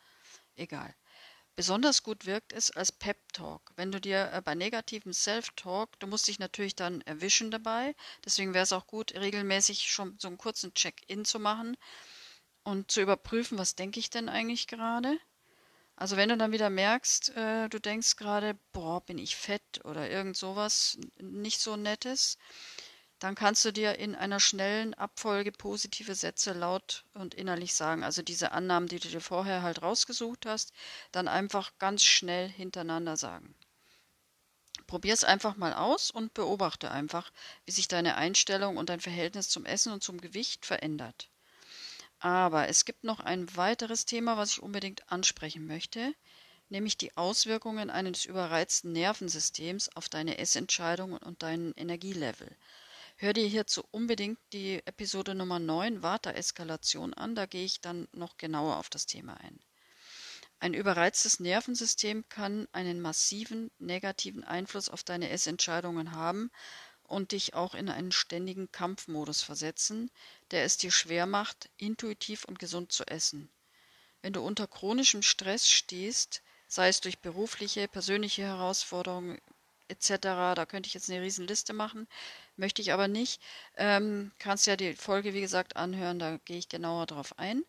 egal. 0.57 0.95
Besonders 1.57 2.03
gut 2.03 2.25
wirkt 2.25 2.55
es 2.55 2.71
als 2.71 2.91
Pep-Talk. 2.91 3.61
Wenn 3.77 3.93
du 3.93 4.01
dir 4.01 4.33
äh, 4.33 4.41
bei 4.41 4.55
negativem 4.55 5.13
Self-Talk, 5.13 6.01
du 6.01 6.07
musst 6.07 6.27
dich 6.27 6.39
natürlich 6.39 6.75
dann 6.75 7.03
erwischen 7.03 7.51
dabei, 7.51 7.95
deswegen 8.25 8.55
wäre 8.55 8.63
es 8.63 8.73
auch 8.73 8.87
gut, 8.87 9.13
regelmäßig 9.13 9.91
schon 9.91 10.17
so 10.19 10.29
einen 10.29 10.39
kurzen 10.39 10.73
Check-in 10.73 11.27
zu 11.27 11.39
machen 11.39 11.77
und 12.63 12.91
zu 12.91 13.01
überprüfen, 13.01 13.59
was 13.59 13.75
denke 13.75 14.01
ich 14.01 14.11
denn 14.11 14.29
eigentlich 14.29 14.67
gerade 14.67 15.19
also 16.01 16.17
wenn 16.17 16.31
du 16.31 16.39
dann 16.39 16.51
wieder 16.51 16.71
merkst, 16.71 17.37
äh, 17.37 17.69
du 17.69 17.79
denkst 17.79 18.17
gerade, 18.17 18.59
boah, 18.73 19.05
bin 19.05 19.19
ich 19.19 19.37
fett 19.37 19.85
oder 19.85 20.09
irgend 20.09 20.35
sowas 20.35 20.97
nicht 21.19 21.61
so 21.61 21.77
nettes, 21.77 22.39
dann 23.19 23.35
kannst 23.35 23.67
du 23.67 23.71
dir 23.71 23.99
in 23.99 24.15
einer 24.15 24.41
schnellen 24.41 24.95
Abfolge 24.95 25.53
positive 25.53 26.15
Sätze 26.15 26.55
laut 26.55 27.05
und 27.13 27.35
innerlich 27.35 27.75
sagen. 27.75 28.03
Also 28.03 28.23
diese 28.23 28.53
Annahmen, 28.53 28.89
die 28.89 28.99
du 28.99 29.09
dir 29.09 29.21
vorher 29.21 29.61
halt 29.61 29.83
rausgesucht 29.83 30.47
hast, 30.47 30.73
dann 31.13 31.29
einfach 31.29 31.71
ganz 31.79 32.03
schnell 32.03 32.49
hintereinander 32.49 33.19
sagen. 33.19 33.55
Probier 34.87 35.13
es 35.13 35.23
einfach 35.23 35.59
mal 35.59 35.75
aus 35.75 36.11
und 36.11 36.33
beobachte 36.33 36.91
einfach, 36.91 37.31
wie 37.67 37.73
sich 37.73 37.89
deine 37.89 38.17
Einstellung 38.17 38.79
und 38.79 38.89
dein 38.89 39.01
Verhältnis 39.01 39.51
zum 39.51 39.67
Essen 39.67 39.93
und 39.93 40.03
zum 40.03 40.19
Gewicht 40.19 40.65
verändert. 40.65 41.29
Aber 42.21 42.69
es 42.69 42.85
gibt 42.85 43.03
noch 43.03 43.21
ein 43.21 43.57
weiteres 43.57 44.05
Thema, 44.05 44.37
was 44.37 44.53
ich 44.53 44.63
unbedingt 44.63 45.11
ansprechen 45.11 45.67
möchte, 45.67 46.15
nämlich 46.69 46.99
die 46.99 47.17
Auswirkungen 47.17 47.89
eines 47.89 48.27
überreizten 48.27 48.93
Nervensystems 48.93 49.89
auf 49.97 50.11
deine 50.11 50.37
Essentscheidungen 50.37 51.17
und 51.17 51.43
deinen 51.43 51.73
Energielevel. 51.75 52.55
Hör 53.17 53.33
dir 53.33 53.47
hierzu 53.47 53.85
unbedingt 53.91 54.39
die 54.53 54.83
Episode 54.85 55.35
Nummer 55.35 55.59
9 55.59 56.03
Vata-Eskalation 56.03 57.15
an, 57.15 57.35
da 57.35 57.47
gehe 57.47 57.65
ich 57.65 57.81
dann 57.81 58.07
noch 58.13 58.37
genauer 58.37 58.77
auf 58.77 58.91
das 58.91 59.07
Thema 59.07 59.35
ein. 59.41 59.59
Ein 60.59 60.75
überreiztes 60.75 61.41
Nervensystem 61.41 62.29
kann 62.29 62.69
einen 62.73 63.01
massiven 63.01 63.71
negativen 63.79 64.45
Einfluss 64.45 64.91
auf 64.91 65.03
deine 65.03 65.31
Essentscheidungen 65.31 66.13
haben 66.13 66.51
und 67.11 67.33
dich 67.33 67.55
auch 67.55 67.75
in 67.75 67.89
einen 67.89 68.13
ständigen 68.13 68.71
Kampfmodus 68.71 69.43
versetzen, 69.43 70.11
der 70.53 70.65
es 70.65 70.77
dir 70.77 70.93
schwer 70.93 71.27
macht, 71.27 71.69
intuitiv 71.77 72.45
und 72.45 72.59
gesund 72.59 72.93
zu 72.93 73.05
essen. 73.07 73.51
Wenn 74.23 74.33
du 74.33 74.43
unter 74.43 74.67
chronischem 74.67 75.23
Stress 75.23 75.69
stehst, 75.69 76.43
sei 76.69 76.89
es 76.89 77.01
durch 77.01 77.19
berufliche, 77.19 77.89
persönliche 77.89 78.43
Herausforderungen 78.43 79.41
etc., 79.89 80.55
da 80.55 80.67
könnte 80.67 80.87
ich 80.87 80.95
jetzt 80.95 81.11
eine 81.11 81.21
Riesenliste 81.21 81.73
machen, 81.73 82.07
möchte 82.57 82.81
ich 82.81 82.93
aber 82.93 83.09
nicht, 83.09 83.43
ähm, 83.77 84.31
kannst 84.39 84.69
ja 84.69 84.77
die 84.77 84.95
Folge, 84.95 85.35
wie 85.35 85.41
gesagt, 85.41 85.77
anhören, 85.77 86.21
da 86.21 86.39
gehe 86.45 86.59
ich 86.59 86.69
genauer 86.69 87.07
drauf 87.07 87.39
ein 87.39 87.65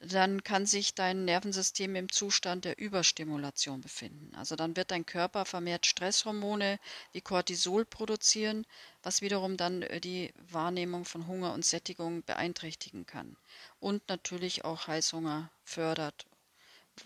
dann 0.00 0.42
kann 0.42 0.64
sich 0.64 0.94
dein 0.94 1.26
Nervensystem 1.26 1.94
im 1.94 2.10
Zustand 2.10 2.64
der 2.64 2.78
Überstimulation 2.78 3.82
befinden. 3.82 4.34
Also 4.34 4.56
dann 4.56 4.74
wird 4.74 4.90
dein 4.90 5.04
Körper 5.04 5.44
vermehrt 5.44 5.84
Stresshormone 5.84 6.80
wie 7.12 7.20
Cortisol 7.20 7.84
produzieren, 7.84 8.66
was 9.02 9.20
wiederum 9.20 9.58
dann 9.58 9.82
äh, 9.82 10.00
die 10.00 10.32
Wahrnehmung 10.50 11.04
von 11.04 11.26
Hunger 11.26 11.52
und 11.52 11.66
Sättigung 11.66 12.22
beeinträchtigen 12.22 13.04
kann. 13.04 13.36
Und 13.78 14.08
natürlich 14.08 14.64
auch 14.64 14.86
Heißhunger 14.86 15.50
fördert, 15.64 16.24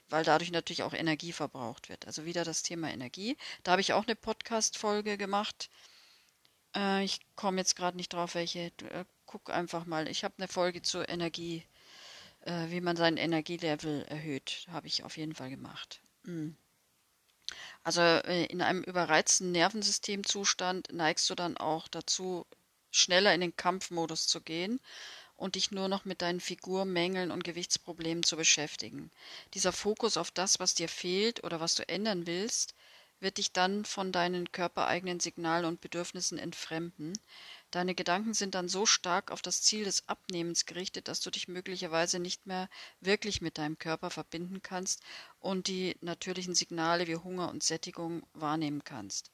weil 0.09 0.23
dadurch 0.23 0.53
natürlich 0.53 0.85
auch 0.85 0.95
Energie 0.95 1.33
verbraucht 1.33 1.89
wird. 1.89 2.07
Also 2.07 2.25
wieder 2.25 2.45
das 2.45 2.63
Thema 2.63 2.93
Energie. 2.93 3.37
Da 3.65 3.73
habe 3.73 3.81
ich 3.81 3.93
auch 3.93 4.05
eine 4.05 4.15
Podcast-Folge 4.15 5.19
gemacht. 5.19 5.69
Äh, 6.77 7.05
ich 7.05 7.19
komme 7.35 7.59
jetzt 7.59 7.75
gerade 7.75 7.97
nicht 7.97 8.13
drauf, 8.13 8.37
welche. 8.37 8.67
Äh, 8.91 9.05
guck 9.27 9.51
einfach 9.51 9.85
mal. 9.85 10.07
Ich 10.07 10.23
habe 10.23 10.35
eine 10.39 10.47
Folge 10.47 10.81
zur 10.83 11.09
Energie 11.09 11.65
äh, 12.45 12.71
wie 12.71 12.81
man 12.81 12.97
sein 12.97 13.17
Energielevel 13.17 14.05
erhöht. 14.09 14.67
Habe 14.71 14.87
ich 14.87 15.05
auf 15.05 15.17
jeden 15.17 15.35
Fall 15.35 15.51
gemacht. 15.51 16.01
Mhm. 16.23 16.57
Also 17.83 18.01
äh, 18.01 18.47
in 18.47 18.63
einem 18.63 18.83
überreizten 18.83 19.53
Nervensystemzustand 19.53 20.93
neigst 20.93 21.29
du 21.29 21.35
dann 21.35 21.57
auch 21.57 21.89
dazu, 21.89 22.47
schneller 22.91 23.35
in 23.35 23.41
den 23.41 23.57
Kampfmodus 23.57 24.27
zu 24.27 24.41
gehen 24.41 24.81
und 25.37 25.57
dich 25.57 25.71
nur 25.71 25.89
noch 25.89 26.05
mit 26.05 26.23
deinen 26.23 26.41
Figurmängeln 26.41 27.31
und 27.31 27.45
Gewichtsproblemen 27.45 28.23
zu 28.23 28.37
beschäftigen. 28.37 29.11
Dieser 29.53 29.73
Fokus 29.73 30.17
auf 30.17 30.31
das, 30.31 30.61
was 30.61 30.75
dir 30.75 30.89
fehlt 30.89 31.45
oder 31.45 31.61
was 31.61 31.75
du 31.75 31.87
ändern 31.89 32.27
willst, 32.27 32.75
wird 33.21 33.39
dich 33.39 33.53
dann 33.53 33.85
von 33.85 34.13
deinen 34.13 34.53
körpereigenen 34.53 35.21
Signalen 35.21 35.65
und 35.65 35.81
Bedürfnissen 35.81 36.39
entfremden, 36.39 37.15
Deine 37.75 37.97
Gedanken 37.97 38.35
sind 38.35 38.55
dann 38.55 38.69
so 38.69 38.87
stark 38.87 39.33
auf 39.33 39.43
das 39.43 39.61
Ziel 39.61 39.83
des 39.83 40.09
Abnehmens 40.09 40.65
gerichtet, 40.65 41.09
dass 41.09 41.19
du 41.19 41.31
dich 41.31 41.49
möglicherweise 41.49 42.21
nicht 42.21 42.47
mehr 42.47 42.69
wirklich 43.01 43.41
mit 43.41 43.59
deinem 43.59 43.79
Körper 43.79 44.11
verbinden 44.11 44.63
kannst 44.63 45.03
und 45.41 45.67
die 45.67 45.97
natürlichen 46.01 46.55
Signale 46.55 47.09
wie 47.09 47.17
Hunger 47.17 47.51
und 47.51 47.65
Sättigung 47.65 48.25
wahrnehmen 48.33 48.85
kannst. 48.85 49.33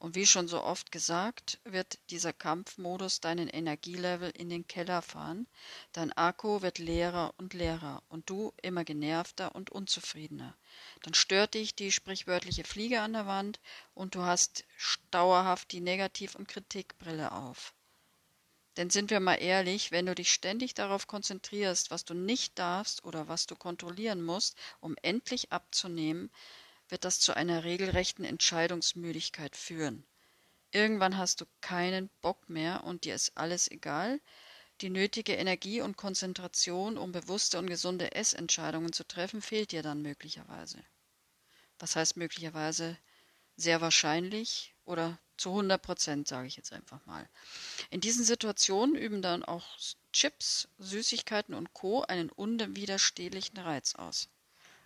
Und 0.00 0.14
wie 0.14 0.26
schon 0.26 0.48
so 0.48 0.62
oft 0.62 0.92
gesagt, 0.92 1.60
wird 1.64 1.98
dieser 2.08 2.32
Kampfmodus 2.32 3.20
deinen 3.20 3.48
Energielevel 3.48 4.30
in 4.30 4.48
den 4.48 4.66
Keller 4.66 5.02
fahren, 5.02 5.46
dein 5.92 6.10
Akku 6.14 6.62
wird 6.62 6.78
leerer 6.78 7.34
und 7.36 7.52
leerer 7.52 8.02
und 8.08 8.30
du 8.30 8.54
immer 8.62 8.82
genervter 8.82 9.54
und 9.54 9.68
unzufriedener. 9.68 10.56
Dann 11.02 11.12
stört 11.12 11.52
dich 11.52 11.74
die 11.74 11.92
sprichwörtliche 11.92 12.64
Fliege 12.64 13.02
an 13.02 13.12
der 13.12 13.26
Wand 13.26 13.60
und 13.92 14.14
du 14.14 14.22
hast 14.22 14.64
dauerhaft 15.10 15.70
die 15.70 15.82
Negativ- 15.82 16.34
und 16.34 16.48
Kritikbrille 16.48 17.32
auf. 17.32 17.74
Denn 18.78 18.88
sind 18.88 19.10
wir 19.10 19.20
mal 19.20 19.34
ehrlich, 19.34 19.90
wenn 19.90 20.06
du 20.06 20.14
dich 20.14 20.32
ständig 20.32 20.72
darauf 20.72 21.08
konzentrierst, 21.08 21.90
was 21.90 22.06
du 22.06 22.14
nicht 22.14 22.58
darfst 22.58 23.04
oder 23.04 23.28
was 23.28 23.46
du 23.46 23.54
kontrollieren 23.54 24.22
musst, 24.22 24.56
um 24.80 24.96
endlich 25.02 25.52
abzunehmen, 25.52 26.30
wird 26.90 27.04
das 27.04 27.20
zu 27.20 27.36
einer 27.36 27.64
regelrechten 27.64 28.24
Entscheidungsmüdigkeit 28.24 29.56
führen. 29.56 30.04
Irgendwann 30.72 31.18
hast 31.18 31.40
du 31.40 31.46
keinen 31.60 32.10
Bock 32.20 32.48
mehr 32.48 32.84
und 32.84 33.04
dir 33.04 33.14
ist 33.14 33.36
alles 33.36 33.70
egal. 33.70 34.20
Die 34.80 34.90
nötige 34.90 35.34
Energie 35.34 35.80
und 35.80 35.96
Konzentration, 35.96 36.96
um 36.96 37.12
bewusste 37.12 37.58
und 37.58 37.66
gesunde 37.66 38.14
Essentscheidungen 38.14 38.92
zu 38.92 39.04
treffen, 39.04 39.42
fehlt 39.42 39.72
dir 39.72 39.82
dann 39.82 40.02
möglicherweise. 40.02 40.82
Was 41.78 41.96
heißt 41.96 42.16
möglicherweise? 42.16 42.96
sehr 43.60 43.80
wahrscheinlich 43.80 44.74
oder 44.84 45.18
zu 45.36 45.50
100 45.50 45.80
Prozent, 45.80 46.28
sage 46.28 46.48
ich 46.48 46.56
jetzt 46.56 46.72
einfach 46.72 47.04
mal. 47.06 47.28
In 47.90 48.00
diesen 48.00 48.24
Situationen 48.24 48.96
üben 48.96 49.22
dann 49.22 49.44
auch 49.44 49.64
Chips, 50.12 50.68
Süßigkeiten 50.78 51.54
und 51.54 51.72
Co. 51.72 52.02
einen 52.02 52.30
unwiderstehlichen 52.30 53.58
Reiz 53.58 53.94
aus. 53.94 54.28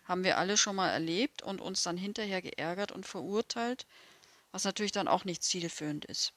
Haben 0.05 0.23
wir 0.23 0.37
alle 0.37 0.55
schon 0.57 0.77
mal 0.77 0.89
erlebt 0.89 1.41
und 1.41 1.59
uns 1.59 1.83
dann 1.83 1.97
hinterher 1.97 2.41
geärgert 2.41 2.91
und 2.93 3.05
verurteilt, 3.05 3.85
was 4.51 4.63
natürlich 4.63 4.93
dann 4.93 5.07
auch 5.09 5.25
nicht 5.25 5.43
zielführend 5.43 6.05
ist. 6.05 6.33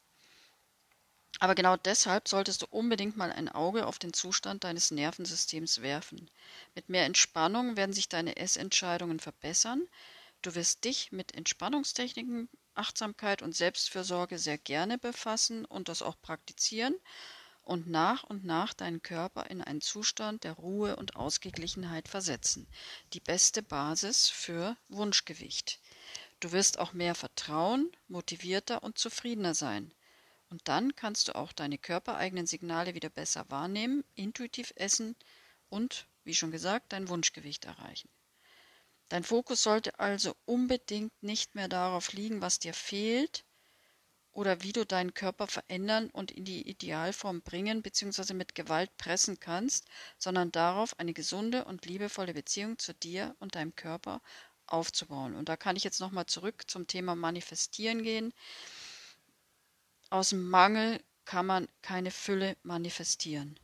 Aber 1.41 1.55
genau 1.57 1.77
deshalb 1.77 2.29
solltest 2.29 2.63
du 2.63 2.67
unbedingt 2.71 3.17
mal 3.17 3.33
ein 3.33 3.49
Auge 3.49 3.87
auf 3.87 3.99
den 3.99 4.13
Zustand 4.13 4.63
deines 4.65 4.91
Nervensystems 4.93 5.83
werfen. 5.83 6.31
Mit 6.77 6.89
mehr 6.89 7.07
Entspannung 7.07 7.77
werden 7.77 7.93
sich 7.93 8.09
deine 8.09 8.37
Essentscheidungen 8.37 9.19
verbessern. 9.19 9.89
Du 10.43 10.55
wirst 10.55 10.85
dich 10.85 11.13
mit 11.13 11.35
Entspannungstechniken, 11.35 12.49
Achtsamkeit 12.75 13.43
und 13.43 13.57
Selbstfürsorge 13.57 14.39
sehr 14.39 14.59
gerne 14.59 14.99
befassen 14.99 15.65
und 15.65 15.89
das 15.89 16.03
auch 16.03 16.21
praktizieren 16.23 16.95
und 17.69 17.87
nach 17.87 18.25
und 18.25 18.47
nach 18.47 18.73
deinen 18.73 19.03
Körper 19.03 19.51
in 19.51 19.61
einen 19.61 19.83
Zustand 19.83 20.43
der 20.45 20.55
Ruhe 20.55 20.97
und 20.97 21.17
Ausgeglichenheit 21.17 22.09
versetzen. 22.09 22.67
Die 23.13 23.21
beste 23.21 23.63
Basis 23.63 24.29
für 24.29 24.77
Wunschgewicht. 24.89 25.79
Du 26.41 26.53
wirst 26.53 26.79
auch 26.79 26.95
mehr 26.95 27.15
vertrauen, 27.15 27.93
motivierter 28.09 28.83
und 28.83 28.97
zufriedener 28.97 29.55
sein. 29.55 29.93
Und 30.49 30.67
dann 30.67 30.97
kannst 30.97 31.29
du 31.29 31.35
auch 31.35 31.53
deine 31.53 31.77
körpereigenen 31.77 32.47
Signale 32.47 32.95
wieder 32.95 33.11
besser 33.11 33.45
wahrnehmen, 33.51 34.03
intuitiv 34.15 34.73
essen 34.77 35.15
und, 35.69 36.07
wie 36.25 36.35
schon 36.35 36.51
gesagt, 36.51 36.95
dein 36.95 37.11
Wunschgewicht 37.11 37.67
erreichen. 37.67 38.09
Dein 39.11 39.25
Fokus 39.25 39.63
sollte 39.63 39.99
also 39.99 40.35
unbedingt 40.47 41.13
nicht 41.23 41.55
mehr 41.55 41.69
darauf 41.69 42.15
liegen, 42.15 42.41
was 42.41 42.59
dir 42.59 42.73
fehlt 42.73 43.45
oder 44.33 44.63
wie 44.63 44.73
du 44.73 44.87
deinen 44.87 45.15
Körper 45.15 45.47
verändern 45.47 46.11
und 46.11 46.31
in 46.31 46.45
die 46.45 46.69
Idealform 46.69 47.43
bringen 47.43 47.83
bzw. 47.83 48.35
mit 48.35 48.55
Gewalt 48.55 48.97
pressen 48.97 49.41
kannst, 49.41 49.87
sondern 50.19 50.53
darauf, 50.53 50.99
eine 50.99 51.13
gesunde 51.13 51.65
und 51.65 51.87
liebevolle 51.87 52.35
Beziehung 52.35 52.79
zu 52.79 52.95
dir 52.95 53.35
und 53.41 53.55
deinem 53.55 53.75
Körper 53.75 54.21
aufzubauen. 54.67 55.35
Und 55.35 55.49
da 55.49 55.57
kann 55.57 55.77
ich 55.77 55.85
jetzt 55.85 56.01
nochmal 56.01 56.27
zurück 56.27 56.65
zum 56.71 56.87
Thema 56.87 57.15
Manifestieren 57.15 58.03
gehen. 58.03 58.33
Aus 60.11 60.31
dem 60.31 60.49
Mangel 60.49 61.03
kann 61.25 61.47
man 61.47 61.69
keine 61.83 62.11
Fülle 62.11 62.57
manifestieren. 62.63 63.59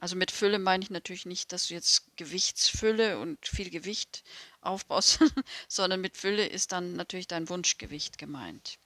Also 0.00 0.14
mit 0.14 0.30
Fülle 0.30 0.58
meine 0.58 0.84
ich 0.84 0.90
natürlich 0.90 1.26
nicht, 1.26 1.52
dass 1.52 1.68
du 1.68 1.74
jetzt 1.74 2.16
Gewichtsfülle 2.16 3.18
und 3.18 3.46
viel 3.46 3.70
Gewicht 3.70 4.22
aufbaust, 4.60 5.20
sondern 5.68 6.00
mit 6.00 6.16
Fülle 6.16 6.46
ist 6.46 6.72
dann 6.72 6.94
natürlich 6.94 7.26
dein 7.26 7.48
Wunschgewicht 7.48 8.16
gemeint. 8.16 8.78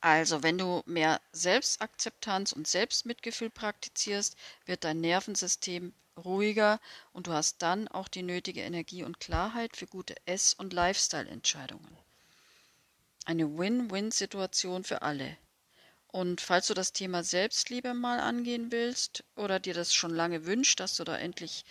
Also, 0.00 0.44
wenn 0.44 0.58
du 0.58 0.82
mehr 0.86 1.20
Selbstakzeptanz 1.32 2.52
und 2.52 2.68
Selbstmitgefühl 2.68 3.50
praktizierst, 3.50 4.36
wird 4.64 4.84
dein 4.84 5.00
Nervensystem 5.00 5.92
ruhiger 6.16 6.80
und 7.12 7.26
du 7.26 7.32
hast 7.32 7.62
dann 7.62 7.88
auch 7.88 8.06
die 8.06 8.22
nötige 8.22 8.60
Energie 8.60 9.02
und 9.02 9.18
Klarheit 9.20 9.76
für 9.76 9.86
gute 9.86 10.14
Ess- 10.24 10.54
und 10.54 10.72
Lifestyle-Entscheidungen. 10.72 11.96
Eine 13.24 13.58
Win-Win-Situation 13.58 14.84
für 14.84 15.02
alle. 15.02 15.36
Und 16.06 16.40
falls 16.40 16.68
du 16.68 16.74
das 16.74 16.92
Thema 16.92 17.22
Selbstliebe 17.22 17.92
mal 17.92 18.20
angehen 18.20 18.72
willst 18.72 19.24
oder 19.36 19.60
dir 19.60 19.74
das 19.74 19.92
schon 19.92 20.14
lange 20.14 20.46
wünscht, 20.46 20.80
dass 20.80 20.96
du 20.96 21.04
da 21.04 21.16
endlich 21.18 21.64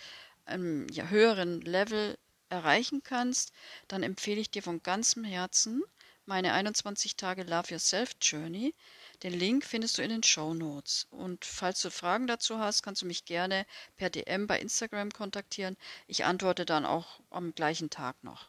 einen 0.44 0.88
ja, 0.90 1.08
höheren 1.08 1.60
Level 1.62 2.16
erreichen 2.48 3.02
kannst, 3.02 3.52
dann 3.88 4.02
empfehle 4.02 4.40
ich 4.40 4.50
dir 4.50 4.62
von 4.62 4.82
ganzem 4.82 5.24
Herzen 5.24 5.82
meine 6.28 6.52
21 6.52 7.16
Tage 7.16 7.42
Love 7.42 7.72
Yourself 7.72 8.10
Journey. 8.20 8.74
Den 9.22 9.32
Link 9.32 9.64
findest 9.64 9.96
du 9.98 10.02
in 10.02 10.10
den 10.10 10.22
Show 10.22 10.52
Notes. 10.52 11.06
Und 11.10 11.44
falls 11.44 11.80
du 11.80 11.90
Fragen 11.90 12.26
dazu 12.26 12.58
hast, 12.58 12.82
kannst 12.82 13.02
du 13.02 13.06
mich 13.06 13.24
gerne 13.24 13.66
per 13.96 14.10
DM 14.10 14.46
bei 14.46 14.60
Instagram 14.60 15.10
kontaktieren. 15.10 15.76
Ich 16.06 16.26
antworte 16.26 16.66
dann 16.66 16.84
auch 16.84 17.20
am 17.30 17.54
gleichen 17.54 17.90
Tag 17.90 18.22
noch 18.22 18.48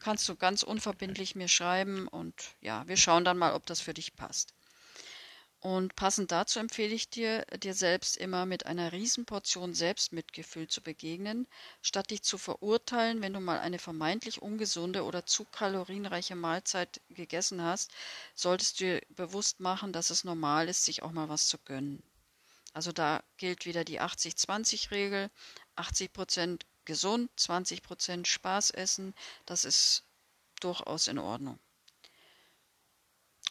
kannst 0.00 0.26
du 0.30 0.34
ganz 0.34 0.62
unverbindlich 0.62 1.34
mir 1.34 1.48
schreiben 1.48 2.08
und 2.08 2.34
ja, 2.62 2.88
wir 2.88 2.96
schauen 2.96 3.24
dann 3.24 3.36
mal, 3.36 3.52
ob 3.52 3.66
das 3.66 3.80
für 3.80 3.92
dich 3.92 4.16
passt. 4.16 4.54
Und 5.62 5.94
passend 5.94 6.32
dazu 6.32 6.58
empfehle 6.58 6.94
ich 6.94 7.10
dir, 7.10 7.44
dir 7.58 7.74
selbst 7.74 8.16
immer 8.16 8.46
mit 8.46 8.64
einer 8.64 8.92
Riesenportion 8.92 9.74
Selbstmitgefühl 9.74 10.68
zu 10.68 10.80
begegnen, 10.80 11.46
statt 11.82 12.10
dich 12.10 12.22
zu 12.22 12.38
verurteilen, 12.38 13.20
wenn 13.20 13.34
du 13.34 13.40
mal 13.40 13.58
eine 13.58 13.78
vermeintlich 13.78 14.40
ungesunde 14.40 15.04
oder 15.04 15.26
zu 15.26 15.44
kalorienreiche 15.44 16.34
Mahlzeit 16.34 17.02
gegessen 17.10 17.62
hast, 17.62 17.90
solltest 18.34 18.80
du 18.80 18.84
dir 18.84 19.02
bewusst 19.10 19.60
machen, 19.60 19.92
dass 19.92 20.08
es 20.08 20.24
normal 20.24 20.66
ist, 20.66 20.86
sich 20.86 21.02
auch 21.02 21.12
mal 21.12 21.28
was 21.28 21.48
zu 21.48 21.58
gönnen. 21.58 22.02
Also 22.72 22.90
da 22.90 23.22
gilt 23.36 23.66
wieder 23.66 23.84
die 23.84 24.00
80-20-Regel. 24.00 25.30
80 25.76 26.12
Prozent 26.14 26.66
gesund, 26.86 27.30
20 27.36 27.82
Prozent 27.82 28.28
Spaß 28.28 28.70
essen, 28.70 29.14
das 29.44 29.66
ist 29.66 30.04
durchaus 30.60 31.06
in 31.06 31.18
Ordnung. 31.18 31.58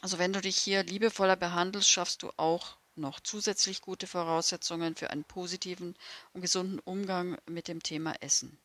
Also 0.00 0.18
wenn 0.18 0.32
du 0.32 0.40
dich 0.40 0.56
hier 0.56 0.82
liebevoller 0.82 1.36
behandelst, 1.36 1.90
schaffst 1.90 2.22
du 2.22 2.30
auch 2.36 2.76
noch 2.96 3.20
zusätzlich 3.20 3.80
gute 3.80 4.06
Voraussetzungen 4.06 4.96
für 4.96 5.10
einen 5.10 5.24
positiven 5.24 5.96
und 6.32 6.40
gesunden 6.40 6.78
Umgang 6.80 7.38
mit 7.46 7.68
dem 7.68 7.82
Thema 7.82 8.14
Essen. 8.20 8.58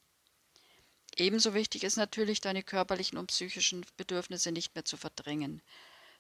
Ebenso 1.18 1.54
wichtig 1.54 1.84
ist 1.84 1.96
natürlich, 1.96 2.42
deine 2.42 2.64
körperlichen 2.64 3.18
und 3.18 3.28
psychischen 3.28 3.86
Bedürfnisse 3.96 4.52
nicht 4.52 4.76
mehr 4.76 4.86
zu 4.86 4.98
verdrängen. 4.98 5.62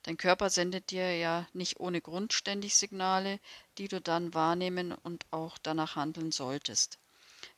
Dein 0.04 0.18
Körper 0.18 0.50
sendet 0.50 0.92
dir 0.92 1.18
ja 1.18 1.48
nicht 1.54 1.80
ohne 1.80 2.00
Grund 2.00 2.32
ständig 2.32 2.76
Signale, 2.76 3.40
die 3.78 3.88
du 3.88 4.00
dann 4.00 4.34
wahrnehmen 4.34 4.92
und 4.92 5.26
auch 5.32 5.58
danach 5.58 5.96
handeln 5.96 6.32
solltest. 6.32 7.00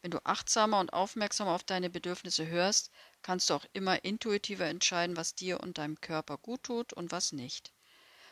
Wenn 0.01 0.11
du 0.11 0.25
achtsamer 0.25 0.79
und 0.79 0.93
aufmerksamer 0.93 1.51
auf 1.51 1.63
deine 1.63 1.89
Bedürfnisse 1.89 2.47
hörst, 2.47 2.91
kannst 3.21 3.49
du 3.49 3.55
auch 3.55 3.65
immer 3.73 4.03
intuitiver 4.03 4.65
entscheiden, 4.65 5.17
was 5.17 5.35
dir 5.35 5.59
und 5.59 5.77
deinem 5.77 5.99
Körper 6.01 6.37
gut 6.37 6.63
tut 6.63 6.93
und 6.93 7.11
was 7.11 7.31
nicht. 7.31 7.73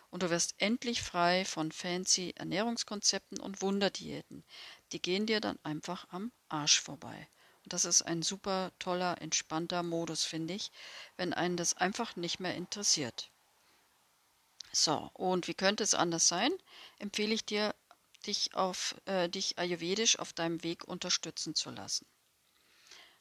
Und 0.10 0.24
du 0.24 0.30
wirst 0.30 0.56
endlich 0.58 1.02
frei 1.02 1.46
von 1.46 1.72
fancy 1.72 2.34
Ernährungskonzepten 2.36 3.40
und 3.40 3.62
Wunderdiäten. 3.62 4.46
Die 4.92 5.02
gehen 5.02 5.26
dir 5.26 5.42
dann 5.42 5.60
einfach 5.64 6.08
am 6.10 6.32
Arsch 6.48 6.80
vorbei. 6.80 7.28
Und 7.64 7.74
das 7.74 7.86
ist 7.86 8.04
ein 8.04 8.22
super 8.22 8.72
toller, 8.80 9.22
entspannter 9.22 9.84
Modus, 9.84 10.24
finde 10.24 10.54
ich, 10.54 10.72
wenn 11.18 11.34
einen 11.34 11.58
das 11.58 11.74
einfach 11.74 12.16
nicht 12.16 12.40
mehr 12.40 12.56
interessiert. 12.56 13.32
So, 14.72 15.10
und 15.14 15.48
wie 15.48 15.54
könnte 15.54 15.84
es 15.84 15.96
anders 15.96 16.28
sein? 16.28 16.52
Empfehle 17.00 17.34
ich 17.34 17.46
dir 17.46 17.74
dich, 18.28 18.54
auf, 18.56 18.96
äh, 19.06 19.28
dich 19.30 19.58
ayurvedisch 19.58 20.20
auf 20.20 20.34
deinem 20.34 20.64
Weg 20.64 20.84
unterstützen 20.88 21.56
zu 21.56 21.72
lassen. 21.72 22.06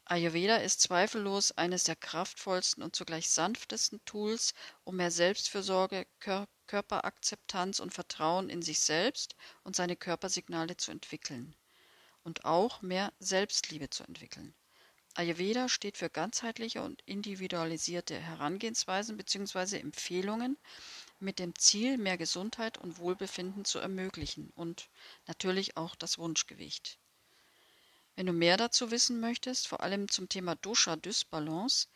Ayurveda 0.06 0.56
ist 0.56 0.82
zweifellos 0.82 1.52
eines 1.52 1.84
der 1.84 1.96
kraftvollsten 1.96 2.82
und 2.82 2.94
zugleich 2.94 3.30
sanftesten 3.30 4.04
Tools, 4.04 4.52
um 4.84 4.96
mehr 4.96 5.10
Selbstfürsorge, 5.10 6.06
Kör 6.20 6.46
Körperakzeptanz 6.66 7.80
und 7.80 7.92
Vertrauen 7.94 8.48
in 8.48 8.62
sich 8.62 8.80
selbst 8.80 9.36
und 9.62 9.76
seine 9.76 9.96
Körpersignale 9.96 10.76
zu 10.76 10.90
entwickeln 10.90 11.54
und 12.22 12.44
auch 12.44 12.82
mehr 12.82 13.12
Selbstliebe 13.18 13.90
zu 13.90 14.04
entwickeln. 14.04 14.54
Ayurveda 15.14 15.68
steht 15.68 15.96
für 15.96 16.10
ganzheitliche 16.10 16.82
und 16.82 17.00
individualisierte 17.02 18.18
Herangehensweisen 18.18 19.16
bzw. 19.16 19.78
Empfehlungen 19.78 20.58
mit 21.20 21.38
dem 21.38 21.54
Ziel, 21.56 21.98
mehr 21.98 22.18
Gesundheit 22.18 22.78
und 22.78 22.98
Wohlbefinden 22.98 23.64
zu 23.64 23.78
ermöglichen 23.78 24.50
und 24.56 24.90
natürlich 25.26 25.76
auch 25.76 25.94
das 25.94 26.18
Wunschgewicht. 26.18 26.98
Wenn 28.16 28.26
du 28.26 28.32
mehr 28.32 28.56
dazu 28.56 28.90
wissen 28.90 29.20
möchtest, 29.20 29.66
vor 29.66 29.80
allem 29.80 30.08
zum 30.08 30.28
Thema 30.28 30.54
Dosha-Dysbalance, 30.54 31.88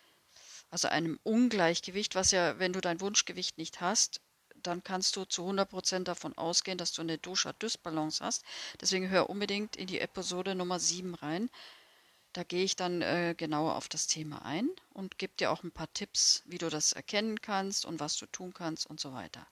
also 0.70 0.88
einem 0.88 1.18
Ungleichgewicht, 1.22 2.14
was 2.14 2.32
ja, 2.32 2.58
wenn 2.58 2.72
du 2.72 2.80
dein 2.80 3.00
Wunschgewicht 3.00 3.56
nicht 3.56 3.80
hast, 3.80 4.20
dann 4.62 4.82
kannst 4.82 5.16
du 5.16 5.24
zu 5.24 5.48
100% 5.48 6.04
davon 6.04 6.36
ausgehen, 6.36 6.78
dass 6.78 6.92
du 6.92 7.02
eine 7.02 7.18
Dosha-Dysbalance 7.18 8.24
hast. 8.24 8.44
Deswegen 8.80 9.08
hör 9.08 9.30
unbedingt 9.30 9.76
in 9.76 9.86
die 9.86 10.00
Episode 10.00 10.54
Nummer 10.54 10.80
7 10.80 11.14
rein. 11.14 11.50
Da 12.32 12.42
gehe 12.42 12.64
ich 12.64 12.76
dann 12.76 13.00
äh, 13.00 13.34
genauer 13.36 13.76
auf 13.76 13.88
das 13.88 14.06
Thema 14.06 14.44
ein 14.44 14.68
und 14.92 15.18
gebe 15.18 15.34
dir 15.38 15.50
auch 15.50 15.62
ein 15.62 15.72
paar 15.72 15.92
Tipps, 15.92 16.42
wie 16.46 16.58
du 16.58 16.68
das 16.68 16.92
erkennen 16.92 17.40
kannst 17.40 17.86
und 17.86 18.00
was 18.00 18.16
du 18.16 18.26
tun 18.26 18.52
kannst 18.52 18.86
und 18.86 19.00
so 19.00 19.12
weiter. 19.12 19.46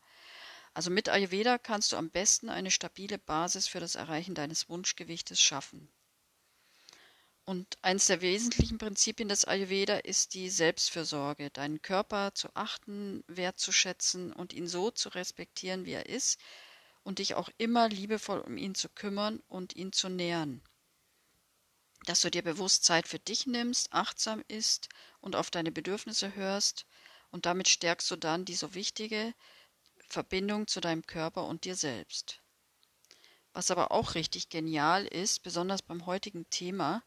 Also 0.75 0.91
mit 0.91 1.09
Ayurveda 1.09 1.57
kannst 1.57 1.93
du 1.93 1.97
am 1.97 2.11
besten 2.11 2.51
eine 2.51 2.71
stabile 2.71 3.19
Basis 3.19 3.67
für 3.67 3.81
das 3.81 3.95
Erreichen 3.95 4.35
deines 4.35 4.69
Wunschgewichtes 4.69 5.41
schaffen. 5.41 5.89
Und 7.47 7.79
eines 7.81 8.07
der 8.07 8.21
wesentlichen 8.21 8.77
Prinzipien 8.77 9.29
des 9.31 9.47
Ayurveda 9.47 9.97
ist 9.99 10.35
die 10.35 10.51
Selbstfürsorge, 10.51 11.49
deinen 11.51 11.81
Körper 11.81 12.35
zu 12.35 12.49
achten, 12.55 13.25
wertzuschätzen 13.29 14.33
und 14.35 14.53
ihn 14.53 14.69
so 14.69 14.91
zu 14.91 15.09
respektieren, 15.09 15.87
wie 15.87 15.93
er 15.93 16.07
ist 16.07 16.39
und 17.05 17.19
dich 17.21 17.35
auch 17.35 17.49
immer 17.57 17.89
liebevoll 17.89 18.41
um 18.41 18.59
ihn 18.59 18.75
zu 18.75 18.89
kümmern 18.91 19.43
und 19.49 19.75
ihn 19.77 19.93
zu 19.93 20.11
nähern 20.11 20.61
dass 22.07 22.21
du 22.21 22.31
dir 22.31 22.43
bewusst 22.43 22.85
Zeit 22.85 23.09
für 23.09 23.19
dich 23.19 23.47
nimmst, 23.47 23.93
achtsam 23.93 24.43
ist 24.49 24.89
und 25.21 25.35
auf 25.37 25.51
deine 25.51 25.73
Bedürfnisse 25.73 26.35
hörst 26.35 26.87
Und 27.31 27.47
damit 27.47 27.69
stärkst 27.69 28.11
du 28.11 28.17
dann 28.17 28.45
die 28.45 28.55
so 28.55 28.75
wichtige 28.75 29.35
Verbindung 30.09 30.69
zu 30.69 30.81
deinem 30.81 31.05
Körper 31.07 31.45
und 31.47 31.65
dir 31.65 31.75
selbst. 31.75 32.41
Was 33.57 33.71
aber 33.71 33.91
auch 33.91 34.15
richtig 34.17 34.51
genial 34.51 35.07
ist, 35.07 35.43
besonders 35.43 35.81
beim 35.81 36.05
heutigen 36.05 36.45
Thema, 36.51 37.03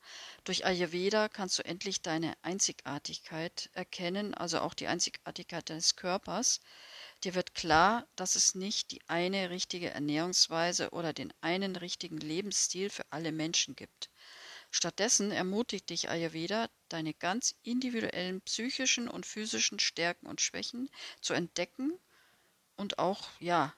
durch 0.46 0.66
Ayurveda 0.66 1.30
kannst 1.30 1.60
du 1.60 1.64
endlich 1.64 2.02
deine 2.02 2.34
Einzigartigkeit 2.42 3.70
erkennen, 3.74 4.34
also 4.34 4.62
auch 4.62 4.74
die 4.74 4.88
Einzigartigkeit 4.88 5.70
deines 5.70 5.96
Körpers. 5.96 6.60
Dir 7.24 7.36
wird 7.36 7.54
klar, 7.54 8.08
dass 8.16 8.36
es 8.36 8.56
nicht 8.56 8.90
die 8.90 9.00
eine 9.08 9.52
richtige 9.52 9.92
Ernährungsweise 9.92 10.90
oder 10.90 11.14
den 11.14 11.32
einen 11.42 11.76
richtigen 11.76 12.18
Lebensstil 12.18 12.90
für 12.90 13.06
alle 13.12 13.32
Menschen 13.32 13.76
gibt. 13.76 14.10
Stattdessen 14.72 15.32
ermutigt 15.32 15.92
dich 15.92 16.10
Ayurveda, 16.10 16.68
deine 16.88 17.14
ganz 17.14 17.54
individuellen 17.62 18.42
psychischen 18.42 19.08
und 19.08 19.28
physischen 19.28 19.78
Stärken 19.78 20.26
und 20.26 20.42
Schwächen 20.42 20.90
zu 21.22 21.36
entdecken 21.36 21.94
und 22.76 22.98
auch, 22.98 23.28
ja, 23.40 23.76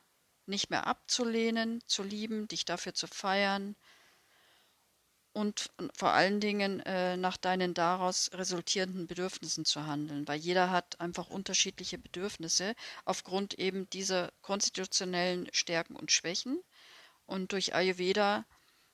nicht 0.52 0.70
mehr 0.70 0.86
abzulehnen, 0.86 1.82
zu 1.88 2.04
lieben, 2.04 2.48
dich 2.48 2.66
dafür 2.66 2.94
zu 2.94 3.08
feiern 3.08 3.76
und 5.34 5.72
vor 5.96 6.12
allen 6.12 6.40
Dingen 6.42 6.82
äh, 6.82 7.16
nach 7.16 7.38
deinen 7.38 7.74
daraus 7.74 8.30
resultierenden 8.34 9.08
Bedürfnissen 9.08 9.64
zu 9.64 9.86
handeln, 9.86 10.28
weil 10.28 10.40
jeder 10.40 10.70
hat 10.72 11.00
einfach 11.00 11.30
unterschiedliche 11.30 11.98
Bedürfnisse 11.98 12.76
aufgrund 13.06 13.58
eben 13.58 13.90
dieser 13.90 14.32
konstitutionellen 14.42 15.48
Stärken 15.54 15.96
und 15.96 16.12
Schwächen. 16.12 16.62
Und 17.26 17.54
durch 17.54 17.74
Ayurveda 17.74 18.46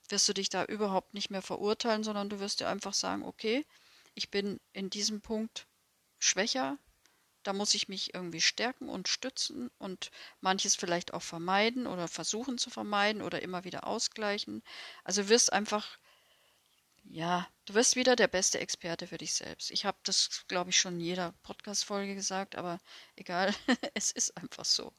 wirst 0.10 0.30
du 0.30 0.34
dich 0.34 0.50
da 0.50 0.64
überhaupt 0.66 1.16
nicht 1.16 1.32
mehr 1.32 1.42
verurteilen, 1.42 2.04
sondern 2.04 2.30
du 2.30 2.40
wirst 2.40 2.60
dir 2.60 2.70
einfach 2.70 2.94
sagen, 2.94 3.24
okay, 3.24 3.66
ich 4.14 4.30
bin 4.30 4.60
in 4.74 4.92
diesem 4.92 5.22
Punkt 5.22 5.68
schwächer, 6.20 6.78
da 7.44 7.54
muss 7.54 7.74
ich 7.74 7.88
mich 7.88 8.14
irgendwie 8.14 8.42
stärken 8.42 8.90
und 8.90 9.08
stützen 9.08 9.70
und 9.78 10.12
manches 10.42 10.76
vielleicht 10.76 11.14
auch 11.14 11.22
vermeiden 11.22 11.88
oder 11.88 12.08
versuchen 12.08 12.58
zu 12.58 12.70
vermeiden 12.70 13.22
oder 13.22 13.42
immer 13.42 13.64
wieder 13.64 13.88
ausgleichen. 13.88 14.64
Also 15.04 15.30
wirst 15.30 15.54
einfach, 15.54 15.98
ja, 17.04 17.48
du 17.66 17.74
wirst 17.74 17.96
wieder 17.96 18.16
der 18.16 18.28
beste 18.28 18.60
Experte 18.60 19.08
für 19.08 19.18
dich 19.18 19.34
selbst. 19.34 19.72
Ich 19.72 19.86
habe 19.86 19.98
das, 20.04 20.44
glaube 20.48 20.72
ich, 20.72 20.80
schon 20.80 20.96
in 20.96 21.02
jeder 21.02 21.34
Podcast-Folge 21.44 22.16
gesagt, 22.16 22.56
aber 22.56 22.80
egal, 23.16 23.54
es 23.94 24.12
ist 24.12 24.36
einfach 24.38 24.66
so. 24.66 24.92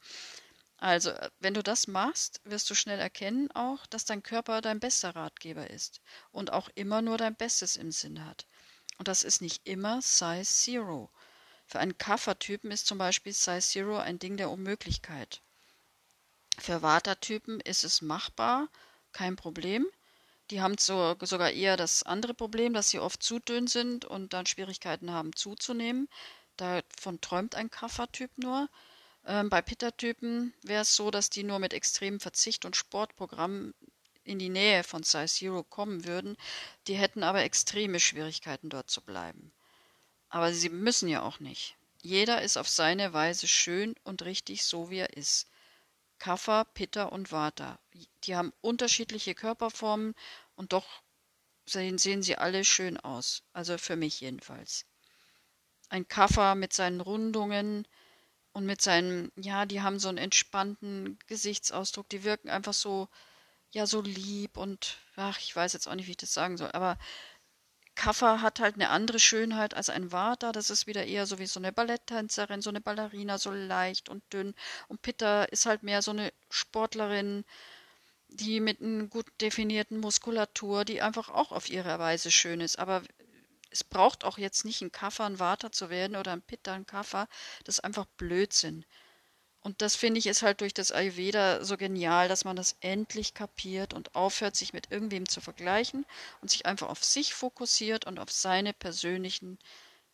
Also, 0.81 1.13
wenn 1.41 1.55
du 1.55 1.63
das 1.63 1.89
machst, 1.89 2.41
wirst 2.45 2.71
du 2.71 2.75
schnell 2.75 3.01
erkennen 3.01 3.51
auch, 3.51 3.85
dass 3.87 4.05
dein 4.05 4.23
Körper 4.23 4.61
dein 4.61 4.79
bester 4.79 5.15
Ratgeber 5.17 5.69
ist 5.71 6.01
und 6.31 6.53
auch 6.53 6.69
immer 6.77 7.03
nur 7.03 7.19
dein 7.19 7.35
Bestes 7.35 7.75
im 7.77 7.91
Sinn 7.91 8.25
hat. 8.25 8.47
Und 8.97 9.09
das 9.09 9.25
ist 9.25 9.41
nicht 9.41 9.67
immer 9.67 10.01
Size 10.03 10.45
Zero. 10.45 11.11
Für 11.69 11.81
einen 11.81 11.99
Kaffertypen 11.99 12.71
ist 12.71 12.87
zum 12.87 12.97
Beispiel 12.97 13.35
Size 13.35 13.61
Zero 13.61 13.99
ein 13.99 14.19
Ding 14.19 14.39
der 14.39 14.51
Unmöglichkeit. 14.51 15.43
Für 16.59 16.81
Vata-Typen 16.81 17.61
ist 17.61 17.85
es 17.85 18.01
machbar, 18.01 18.69
kein 19.13 19.37
Problem. 19.37 19.87
Die 20.51 20.63
haben 20.63 20.79
so, 20.79 21.15
sogar 21.21 21.51
eher 21.51 21.77
das 21.77 22.05
andere 22.05 22.33
Problem, 22.33 22.73
dass 22.73 22.89
sie 22.89 22.99
oft 22.99 23.23
zu 23.23 23.39
dünn 23.39 23.67
sind 23.67 24.07
und 24.07 24.33
dann 24.33 24.47
Schwierigkeiten 24.47 25.13
haben 25.13 25.37
zuzunehmen. 25.37 26.09
Davon 26.57 27.21
träumt 27.21 27.55
ein 27.55 27.71
Kaffertyp 27.71 28.31
nur. 28.39 28.71
Ähm, 29.27 29.51
bei 29.51 29.61
Pitta-Typen 29.61 30.55
wäre 30.63 30.83
es 30.83 30.97
so, 30.97 31.11
dass 31.11 31.29
die 31.29 31.45
nur 31.45 31.59
mit 31.59 31.75
extremem 31.75 32.19
Verzicht 32.19 32.65
und 32.65 32.77
Sportprogramm 32.77 33.75
in 34.25 34.39
die 34.39 34.49
Nähe 34.49 34.85
von 34.85 35.03
Size 35.03 35.27
Zero 35.27 35.65
kommen 35.65 36.07
würden. 36.07 36.39
Die 36.87 36.95
hätten 36.95 37.23
aber 37.23 37.43
extreme 37.43 38.01
Schwierigkeiten, 38.01 38.71
dort 38.71 38.91
zu 38.91 39.03
bleiben. 39.03 39.53
Aber 40.29 40.53
sie 40.53 40.69
müssen 40.69 41.09
ja 41.09 41.23
auch 41.23 41.41
nicht. 41.41 41.77
Jeder 42.03 42.43
ist 42.43 42.57
auf 42.57 42.69
seine 42.69 43.13
Weise 43.13 43.49
schön 43.49 43.95
und 44.05 44.23
richtig 44.23 44.65
so, 44.65 44.91
wie 44.91 44.99
er 44.99 45.17
ist. 45.17 45.49
Kapha, 46.19 46.65
Pitta 46.65 47.05
und 47.05 47.33
Vata. 47.33 47.79
Die 48.25 48.37
haben 48.37 48.53
unterschiedliche 48.61 49.35
Körperformen 49.35 50.15
und 50.55 50.73
doch 50.73 51.03
sehen, 51.67 51.99
sehen 51.99 52.23
sie 52.23 52.37
alle 52.37 52.65
schön 52.65 52.99
aus. 52.99 53.43
Also 53.53 53.79
für 53.79 53.97
mich 53.97 54.21
jedenfalls. 54.21 54.85
Ein 55.89 56.07
Kapha 56.07 56.55
mit 56.55 56.73
seinen 56.73 57.01
Rundungen, 57.01 57.87
und 58.59 58.67
mit 58.67 58.83
seinen, 58.83 59.31
ja, 59.37 59.67
die 59.67 59.83
haben 59.83 60.01
so 60.01 60.09
einen 60.09 60.19
entspannten 60.19 61.19
Gesichtsausdruck, 61.29 62.09
die 62.09 62.25
wirken 62.25 62.51
einfach 62.51 62.75
so, 62.75 63.09
ja, 63.71 63.87
so 63.87 64.01
lieb 64.01 64.57
und, 64.57 64.99
ach, 65.17 65.39
ich 65.39 65.55
weiß 65.55 65.75
jetzt 65.75 65.87
auch 65.87 65.95
nicht, 65.95 66.07
wie 66.07 66.13
ich 66.13 66.17
das 66.17 66.35
sagen 66.35 66.57
soll, 66.57 66.73
aber 66.73 66.99
Kaffer 67.99 68.43
hat 68.43 68.61
halt 68.61 68.77
eine 68.77 68.91
andere 68.91 69.19
Schönheit 69.19 69.75
als 69.75 69.91
ein 69.91 70.13
Vata. 70.13 70.53
Das 70.53 70.71
ist 70.71 70.87
wieder 70.87 71.05
eher 71.05 71.27
so 71.27 71.41
wie 71.41 71.47
so 71.47 71.59
eine 71.59 71.73
Balletttänzerin, 71.73 72.63
so 72.63 72.71
eine 72.71 72.81
Ballerina, 72.81 73.39
so 73.39 73.51
leicht 73.51 74.09
und 74.09 74.23
dünn. 74.33 74.55
Und 74.87 75.03
Pitta 75.03 75.43
ist 75.45 75.67
halt 75.67 75.83
mehr 75.83 76.01
so 76.01 76.13
eine 76.13 76.33
Sportlerin, 76.49 77.45
die 78.29 78.61
mit 78.61 78.81
einer 78.81 79.09
gut 79.09 79.27
definierten 79.41 79.99
Muskulatur, 79.99 80.85
die 80.85 81.03
einfach 81.03 81.29
auch 81.29 81.51
auf 81.51 81.69
ihre 81.69 81.99
Weise 81.99 82.31
schön 82.31 82.61
ist. 82.61 82.79
Aber 82.79 83.03
es 83.71 83.83
braucht 83.83 84.23
auch 84.23 84.39
jetzt 84.39 84.65
nicht 84.65 84.81
ein 84.81 84.93
Kaffer 84.93 85.25
ein 85.25 85.41
Vata 85.41 85.73
zu 85.73 85.91
werden 85.91 86.17
oder 86.17 86.33
ein 86.33 86.43
Pitta 86.43 86.75
ein 86.75 86.87
Kaffer. 86.87 87.27
Das 87.65 87.79
ist 87.79 87.85
einfach 87.85 88.07
Blödsinn. 88.17 88.85
Und 89.61 89.83
das 89.83 89.97
finde 89.97 90.19
ich 90.19 90.27
ist 90.27 90.43
halt 90.43 90.61
durch 90.61 90.73
das 90.73 90.93
Ayurveda 90.93 91.65
so 91.65 91.77
genial, 91.77 92.29
dass 92.29 92.45
man 92.45 92.57
das 92.57 92.77
endlich 92.81 93.35
kapiert 93.35 93.93
und 93.93 94.15
aufhört, 94.15 94.57
sich 94.57 94.73
mit 94.73 94.91
irgendwem 94.91 95.29
zu 95.29 95.41
vergleichen 95.41 96.07
und 96.41 96.51
sich 96.51 96.67
einfach 96.67 96.89
auf 96.89 97.05
sich 97.05 97.35
fokussiert 97.35 98.07
und 98.07 98.19
auf 98.19 98.31
seine 98.31 98.73
persönlichen 98.73 99.59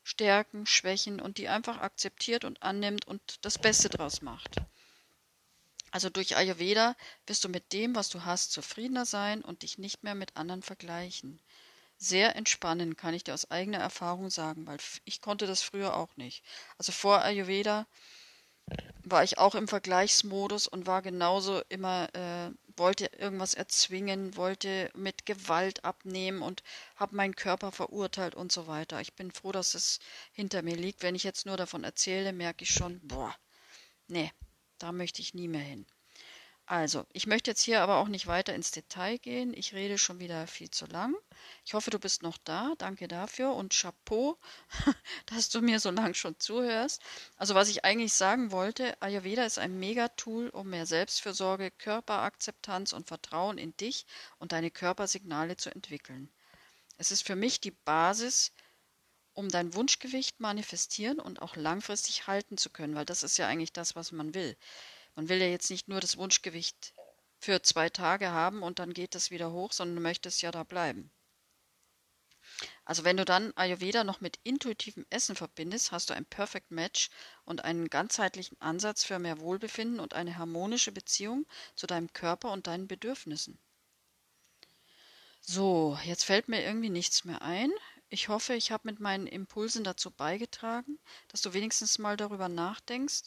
Stärken, 0.02 0.66
Schwächen 0.66 1.20
und 1.20 1.38
die 1.38 1.48
einfach 1.48 1.78
akzeptiert 1.78 2.44
und 2.44 2.62
annimmt 2.62 3.06
und 3.06 3.20
das 3.42 3.58
Beste 3.58 3.88
draus 3.88 4.22
macht. 4.22 4.56
Also 5.90 6.10
durch 6.10 6.36
Ayurveda 6.36 6.96
wirst 7.26 7.44
du 7.44 7.48
mit 7.48 7.72
dem, 7.72 7.94
was 7.94 8.08
du 8.08 8.24
hast, 8.24 8.52
zufriedener 8.52 9.06
sein 9.06 9.42
und 9.42 9.62
dich 9.62 9.78
nicht 9.78 10.02
mehr 10.02 10.14
mit 10.14 10.36
anderen 10.36 10.62
vergleichen 10.62 11.40
sehr 11.98 12.36
entspannend, 12.36 12.98
kann 12.98 13.14
ich 13.14 13.24
dir 13.24 13.34
aus 13.34 13.50
eigener 13.50 13.78
Erfahrung 13.78 14.30
sagen, 14.30 14.66
weil 14.66 14.78
ich 15.04 15.20
konnte 15.20 15.46
das 15.46 15.62
früher 15.62 15.96
auch 15.96 16.16
nicht. 16.16 16.44
Also 16.78 16.92
vor 16.92 17.22
Ayurveda 17.22 17.86
war 19.04 19.22
ich 19.22 19.38
auch 19.38 19.54
im 19.54 19.68
Vergleichsmodus 19.68 20.66
und 20.66 20.86
war 20.86 21.02
genauso 21.02 21.62
immer, 21.68 22.08
äh, 22.14 22.50
wollte 22.76 23.06
irgendwas 23.18 23.54
erzwingen, 23.54 24.36
wollte 24.36 24.90
mit 24.94 25.26
Gewalt 25.26 25.84
abnehmen 25.84 26.42
und 26.42 26.62
habe 26.96 27.14
meinen 27.14 27.36
Körper 27.36 27.70
verurteilt 27.70 28.34
und 28.34 28.50
so 28.50 28.66
weiter. 28.66 29.00
Ich 29.00 29.14
bin 29.14 29.30
froh, 29.30 29.52
dass 29.52 29.74
es 29.74 30.00
hinter 30.32 30.62
mir 30.62 30.76
liegt. 30.76 31.02
Wenn 31.02 31.14
ich 31.14 31.22
jetzt 31.22 31.46
nur 31.46 31.56
davon 31.56 31.84
erzähle, 31.84 32.32
merke 32.32 32.64
ich 32.64 32.70
schon, 32.70 33.00
boah, 33.04 33.34
nee, 34.08 34.32
da 34.78 34.90
möchte 34.90 35.20
ich 35.20 35.34
nie 35.34 35.48
mehr 35.48 35.60
hin. 35.60 35.86
Also, 36.66 37.04
ich 37.12 37.26
möchte 37.26 37.50
jetzt 37.50 37.60
hier 37.60 37.82
aber 37.82 37.98
auch 37.98 38.08
nicht 38.08 38.26
weiter 38.26 38.54
ins 38.54 38.70
Detail 38.70 39.18
gehen. 39.18 39.52
Ich 39.52 39.74
rede 39.74 39.98
schon 39.98 40.18
wieder 40.18 40.46
viel 40.46 40.70
zu 40.70 40.86
lang. 40.86 41.14
Ich 41.66 41.74
hoffe, 41.74 41.90
du 41.90 41.98
bist 41.98 42.22
noch 42.22 42.38
da. 42.38 42.72
Danke 42.78 43.06
dafür 43.06 43.54
und 43.54 43.74
Chapeau, 43.74 44.38
dass 45.26 45.50
du 45.50 45.60
mir 45.60 45.78
so 45.78 45.90
lange 45.90 46.14
schon 46.14 46.38
zuhörst. 46.38 47.02
Also, 47.36 47.54
was 47.54 47.68
ich 47.68 47.84
eigentlich 47.84 48.14
sagen 48.14 48.50
wollte, 48.50 49.00
Ayurveda 49.02 49.44
ist 49.44 49.58
ein 49.58 49.78
Mega-Tool, 49.78 50.48
um 50.48 50.70
mehr 50.70 50.86
Selbstfürsorge, 50.86 51.70
Körperakzeptanz 51.70 52.94
und 52.94 53.08
Vertrauen 53.08 53.58
in 53.58 53.76
dich 53.76 54.06
und 54.38 54.52
deine 54.52 54.70
Körpersignale 54.70 55.58
zu 55.58 55.68
entwickeln. 55.70 56.30
Es 56.96 57.10
ist 57.10 57.26
für 57.26 57.36
mich 57.36 57.60
die 57.60 57.72
Basis, 57.72 58.52
um 59.34 59.50
dein 59.50 59.74
Wunschgewicht 59.74 60.40
manifestieren 60.40 61.20
und 61.20 61.42
auch 61.42 61.56
langfristig 61.56 62.26
halten 62.26 62.56
zu 62.56 62.70
können, 62.70 62.94
weil 62.94 63.04
das 63.04 63.22
ist 63.22 63.36
ja 63.36 63.48
eigentlich 63.48 63.72
das, 63.72 63.96
was 63.96 64.12
man 64.12 64.32
will. 64.32 64.56
Man 65.14 65.28
will 65.28 65.38
ja 65.38 65.46
jetzt 65.46 65.70
nicht 65.70 65.88
nur 65.88 66.00
das 66.00 66.16
Wunschgewicht 66.16 66.92
für 67.38 67.62
zwei 67.62 67.88
Tage 67.88 68.30
haben 68.30 68.62
und 68.62 68.78
dann 68.78 68.92
geht 68.92 69.14
es 69.14 69.30
wieder 69.30 69.52
hoch, 69.52 69.72
sondern 69.72 69.96
du 69.96 70.02
möchtest 70.02 70.42
ja 70.42 70.50
da 70.50 70.64
bleiben. 70.64 71.12
Also 72.84 73.04
wenn 73.04 73.16
du 73.16 73.24
dann 73.24 73.52
Ayurveda 73.56 74.04
noch 74.04 74.20
mit 74.20 74.38
intuitivem 74.42 75.06
Essen 75.10 75.34
verbindest, 75.34 75.92
hast 75.92 76.10
du 76.10 76.14
ein 76.14 76.26
Perfect 76.26 76.70
Match 76.70 77.10
und 77.44 77.64
einen 77.64 77.88
ganzheitlichen 77.88 78.60
Ansatz 78.60 79.04
für 79.04 79.18
mehr 79.18 79.40
Wohlbefinden 79.40 80.00
und 80.00 80.14
eine 80.14 80.36
harmonische 80.36 80.92
Beziehung 80.92 81.46
zu 81.74 81.86
deinem 81.86 82.12
Körper 82.12 82.52
und 82.52 82.66
deinen 82.66 82.86
Bedürfnissen. 82.86 83.58
So, 85.40 85.98
jetzt 86.04 86.24
fällt 86.24 86.48
mir 86.48 86.62
irgendwie 86.62 86.90
nichts 86.90 87.24
mehr 87.24 87.42
ein. 87.42 87.70
Ich 88.08 88.28
hoffe, 88.28 88.54
ich 88.54 88.70
habe 88.70 88.88
mit 88.88 89.00
meinen 89.00 89.26
Impulsen 89.26 89.84
dazu 89.84 90.10
beigetragen, 90.10 90.98
dass 91.28 91.42
du 91.42 91.52
wenigstens 91.52 91.98
mal 91.98 92.16
darüber 92.16 92.48
nachdenkst, 92.48 93.24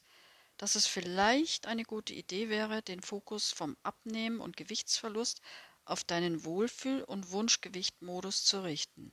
dass 0.57 0.75
es 0.75 0.87
vielleicht 0.87 1.67
eine 1.67 1.83
gute 1.83 2.13
Idee 2.13 2.49
wäre, 2.49 2.81
den 2.81 3.01
Fokus 3.01 3.51
vom 3.51 3.77
Abnehmen 3.83 4.39
und 4.39 4.57
Gewichtsverlust 4.57 5.41
auf 5.85 6.03
deinen 6.03 6.43
Wohlfühl- 6.43 7.03
und 7.03 7.31
Wunschgewichtmodus 7.31 8.43
zu 8.43 8.63
richten. 8.63 9.11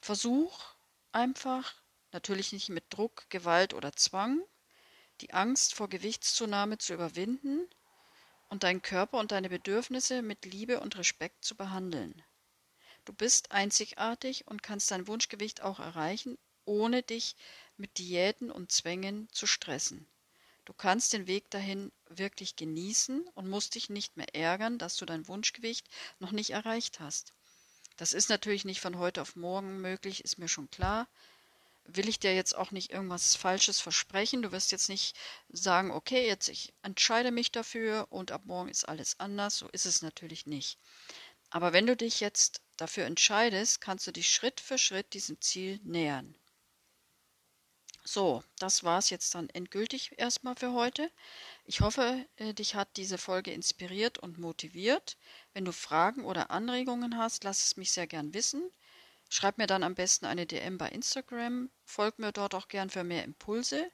Versuch 0.00 0.64
einfach, 1.12 1.74
natürlich 2.12 2.52
nicht 2.52 2.68
mit 2.68 2.84
Druck, 2.90 3.28
Gewalt 3.28 3.74
oder 3.74 3.92
Zwang, 3.92 4.42
die 5.20 5.34
Angst 5.34 5.74
vor 5.74 5.88
Gewichtszunahme 5.88 6.78
zu 6.78 6.94
überwinden 6.94 7.68
und 8.48 8.62
deinen 8.62 8.82
Körper 8.82 9.18
und 9.18 9.32
deine 9.32 9.48
Bedürfnisse 9.48 10.22
mit 10.22 10.44
Liebe 10.44 10.80
und 10.80 10.96
Respekt 10.96 11.44
zu 11.44 11.56
behandeln. 11.56 12.22
Du 13.04 13.12
bist 13.12 13.52
einzigartig 13.52 14.46
und 14.46 14.62
kannst 14.62 14.90
dein 14.90 15.06
Wunschgewicht 15.06 15.62
auch 15.62 15.80
erreichen, 15.80 16.38
ohne 16.64 17.02
dich 17.02 17.36
mit 17.78 17.98
Diäten 17.98 18.50
und 18.50 18.72
Zwängen 18.72 19.28
zu 19.32 19.46
stressen. 19.46 20.06
Du 20.64 20.74
kannst 20.74 21.14
den 21.14 21.26
Weg 21.26 21.50
dahin 21.50 21.90
wirklich 22.10 22.56
genießen 22.56 23.26
und 23.34 23.48
musst 23.48 23.74
dich 23.74 23.88
nicht 23.88 24.18
mehr 24.18 24.34
ärgern, 24.34 24.76
dass 24.76 24.96
du 24.96 25.06
dein 25.06 25.26
Wunschgewicht 25.26 25.86
noch 26.18 26.30
nicht 26.32 26.50
erreicht 26.50 27.00
hast. 27.00 27.32
Das 27.96 28.12
ist 28.12 28.28
natürlich 28.28 28.64
nicht 28.64 28.80
von 28.80 28.98
heute 28.98 29.22
auf 29.22 29.34
morgen 29.34 29.80
möglich, 29.80 30.24
ist 30.24 30.38
mir 30.38 30.48
schon 30.48 30.70
klar. 30.70 31.08
Will 31.84 32.08
ich 32.08 32.18
dir 32.18 32.34
jetzt 32.34 32.54
auch 32.54 32.70
nicht 32.70 32.92
irgendwas 32.92 33.34
Falsches 33.34 33.80
versprechen. 33.80 34.42
Du 34.42 34.52
wirst 34.52 34.70
jetzt 34.70 34.90
nicht 34.90 35.16
sagen, 35.48 35.90
okay, 35.90 36.26
jetzt 36.26 36.48
ich 36.48 36.74
entscheide 36.82 37.30
mich 37.30 37.50
dafür 37.50 38.06
und 38.10 38.30
ab 38.30 38.42
morgen 38.44 38.68
ist 38.68 38.84
alles 38.84 39.18
anders. 39.18 39.56
So 39.56 39.68
ist 39.68 39.86
es 39.86 40.02
natürlich 40.02 40.46
nicht. 40.46 40.78
Aber 41.50 41.72
wenn 41.72 41.86
du 41.86 41.96
dich 41.96 42.20
jetzt 42.20 42.60
dafür 42.76 43.06
entscheidest, 43.06 43.80
kannst 43.80 44.06
du 44.06 44.12
dich 44.12 44.28
Schritt 44.28 44.60
für 44.60 44.76
Schritt 44.76 45.14
diesem 45.14 45.40
Ziel 45.40 45.80
nähern. 45.82 46.34
So, 48.10 48.42
das 48.58 48.84
war 48.84 49.00
es 49.00 49.10
jetzt 49.10 49.34
dann 49.34 49.50
endgültig 49.50 50.18
erstmal 50.18 50.56
für 50.56 50.72
heute. 50.72 51.12
Ich 51.66 51.82
hoffe, 51.82 52.24
äh, 52.36 52.54
dich 52.54 52.74
hat 52.74 52.88
diese 52.96 53.18
Folge 53.18 53.52
inspiriert 53.52 54.16
und 54.16 54.38
motiviert. 54.38 55.18
Wenn 55.52 55.66
du 55.66 55.72
Fragen 55.72 56.24
oder 56.24 56.50
Anregungen 56.50 57.18
hast, 57.18 57.44
lass 57.44 57.62
es 57.62 57.76
mich 57.76 57.92
sehr 57.92 58.06
gern 58.06 58.32
wissen. 58.32 58.62
Schreib 59.28 59.58
mir 59.58 59.66
dann 59.66 59.82
am 59.82 59.94
besten 59.94 60.24
eine 60.24 60.46
DM 60.46 60.78
bei 60.78 60.88
Instagram. 60.88 61.68
Folg 61.84 62.18
mir 62.18 62.32
dort 62.32 62.54
auch 62.54 62.68
gern 62.68 62.88
für 62.88 63.04
mehr 63.04 63.24
Impulse. 63.24 63.90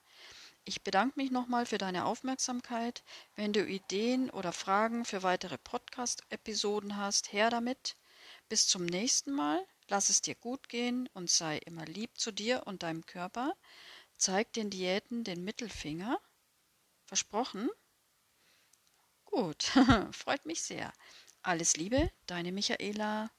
Ich 0.64 0.85
bedanke 0.85 1.18
mich 1.18 1.33
nochmal 1.33 1.66
für 1.66 1.79
deine 1.79 2.05
Aufmerksamkeit. 2.05 3.03
Wenn 3.35 3.53
du 3.53 3.66
Ideen 3.66 4.31
oder 4.31 4.53
Fragen 4.53 5.05
für 5.05 5.24
weitere 5.24 5.59
Podcast-Episoden 5.59 6.96
hast, 6.96 7.33
her 7.33 7.50
damit. 7.50 7.96
Bis 8.48 8.68
zum 8.68 8.87
nächsten 8.87 9.33
Mal. 9.33 9.66
Lass 9.88 10.09
es 10.09 10.22
dir 10.22 10.37
gut 10.37 10.68
gehen 10.68 11.09
und 11.14 11.29
sei 11.29 11.59
immer 11.59 11.85
lieb 11.85 12.16
zu 12.16 12.31
dir 12.31 12.62
und 12.66 12.85
deinem 12.85 13.05
Körper. 13.05 13.55
Zeig 14.16 14.53
den 14.55 14.70
Diäten 14.70 15.22
den 15.22 15.44
Mittelfinger. 15.44 16.20
Versprochen? 17.07 17.70
Gut, 19.27 19.64
freut 20.12 20.46
mich 20.46 20.62
sehr. 20.62 20.92
Alles 21.42 21.77
Liebe, 21.77 22.11
deine 22.27 22.53
Michaela. 22.53 23.31